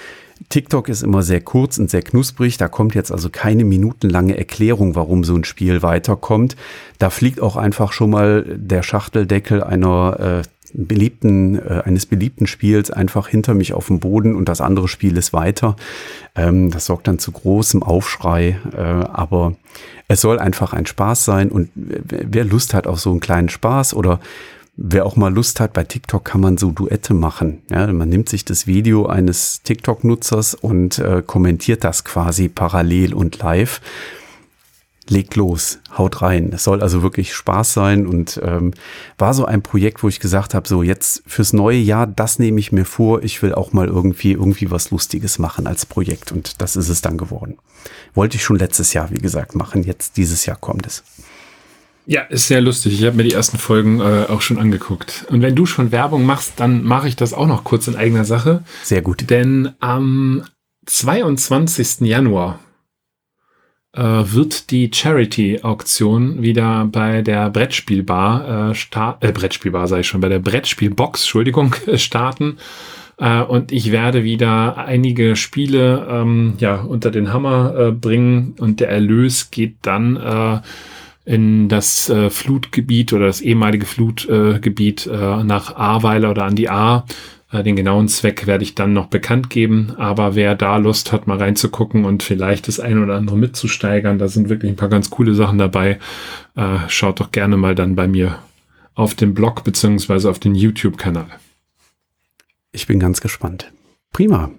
[0.50, 2.58] TikTok ist immer sehr kurz und sehr knusprig.
[2.58, 6.56] Da kommt jetzt also keine minutenlange Erklärung, warum so ein Spiel weiterkommt.
[7.00, 12.92] Da fliegt auch einfach schon mal der Schachteldeckel einer äh, beliebten, äh, eines beliebten Spiels
[12.92, 15.76] einfach hinter mich auf dem Boden und das andere Spiel ist weiter.
[16.36, 19.56] Ähm, das sorgt dann zu großem Aufschrei, äh, aber
[20.08, 23.94] es soll einfach ein Spaß sein und wer Lust hat auf so einen kleinen Spaß
[23.94, 24.20] oder
[24.78, 27.62] Wer auch mal Lust hat, bei TikTok kann man so Duette machen.
[27.70, 33.38] Ja, man nimmt sich das Video eines TikTok-Nutzers und äh, kommentiert das quasi parallel und
[33.40, 33.82] live.
[35.10, 36.52] Legt los, haut rein.
[36.54, 38.72] Es soll also wirklich Spaß sein und ähm,
[39.18, 42.60] war so ein Projekt, wo ich gesagt habe, so jetzt fürs neue Jahr, das nehme
[42.60, 43.24] ich mir vor.
[43.24, 47.02] Ich will auch mal irgendwie irgendwie was Lustiges machen als Projekt und das ist es
[47.02, 47.58] dann geworden.
[48.14, 49.84] Wollte ich schon letztes Jahr, wie gesagt, machen.
[49.84, 51.04] Jetzt dieses Jahr kommt es.
[52.06, 53.00] Ja, ist sehr lustig.
[53.00, 55.26] Ich habe mir die ersten Folgen äh, auch schon angeguckt.
[55.30, 58.26] Und wenn du schon Werbung machst, dann mache ich das auch noch kurz in eigener
[58.26, 58.64] Sache.
[58.84, 59.30] Sehr gut.
[59.30, 60.44] Denn am
[60.88, 62.02] 22.
[62.02, 62.60] Januar
[63.94, 70.22] äh, wird die Charity-Auktion wieder bei der Brettspielbar, äh, start, äh, Brettspielbar sei ich schon,
[70.22, 72.58] bei der Brettspielbox, Entschuldigung, starten.
[73.18, 78.80] Äh, und ich werde wieder einige Spiele ähm, ja, unter den Hammer äh, bringen und
[78.80, 80.62] der Erlös geht dann äh,
[81.26, 87.06] in das äh, Flutgebiet oder das ehemalige Flutgebiet äh, nach Ahrweiler oder an die Ahr.
[87.52, 91.28] Äh, den genauen Zweck werde ich dann noch bekannt geben, aber wer da Lust hat,
[91.28, 95.10] mal reinzugucken und vielleicht das ein oder andere mitzusteigern, da sind wirklich ein paar ganz
[95.10, 96.00] coole Sachen dabei.
[96.56, 98.40] Äh, schaut doch gerne mal dann bei mir
[98.94, 101.28] auf dem Blog beziehungsweise auf den YouTube-Kanal.
[102.72, 103.72] Ich bin ganz gespannt.
[104.12, 104.52] Prima.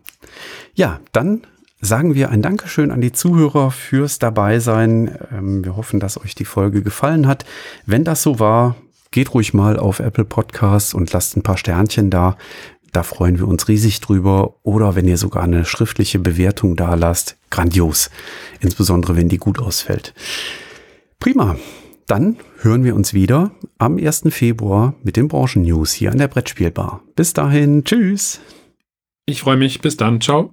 [0.74, 1.42] Ja, dann
[1.82, 5.18] sagen wir ein Dankeschön an die Zuhörer fürs Dabeisein.
[5.30, 7.44] Ähm, wir hoffen, dass euch die Folge gefallen hat.
[7.84, 8.76] Wenn das so war,
[9.10, 12.38] geht ruhig mal auf Apple Podcasts und lasst ein paar Sternchen da.
[12.92, 14.54] Da freuen wir uns riesig drüber.
[14.62, 18.10] Oder wenn ihr sogar eine schriftliche Bewertung da lasst, grandios.
[18.60, 20.14] Insbesondere wenn die gut ausfällt.
[21.18, 21.56] Prima.
[22.06, 24.24] Dann hören wir uns wieder am 1.
[24.30, 27.00] Februar mit den Branchen-News hier an der Brettspielbar.
[27.16, 28.40] Bis dahin, tschüss.
[29.24, 29.80] Ich freue mich.
[29.80, 30.20] Bis dann.
[30.20, 30.52] Ciao.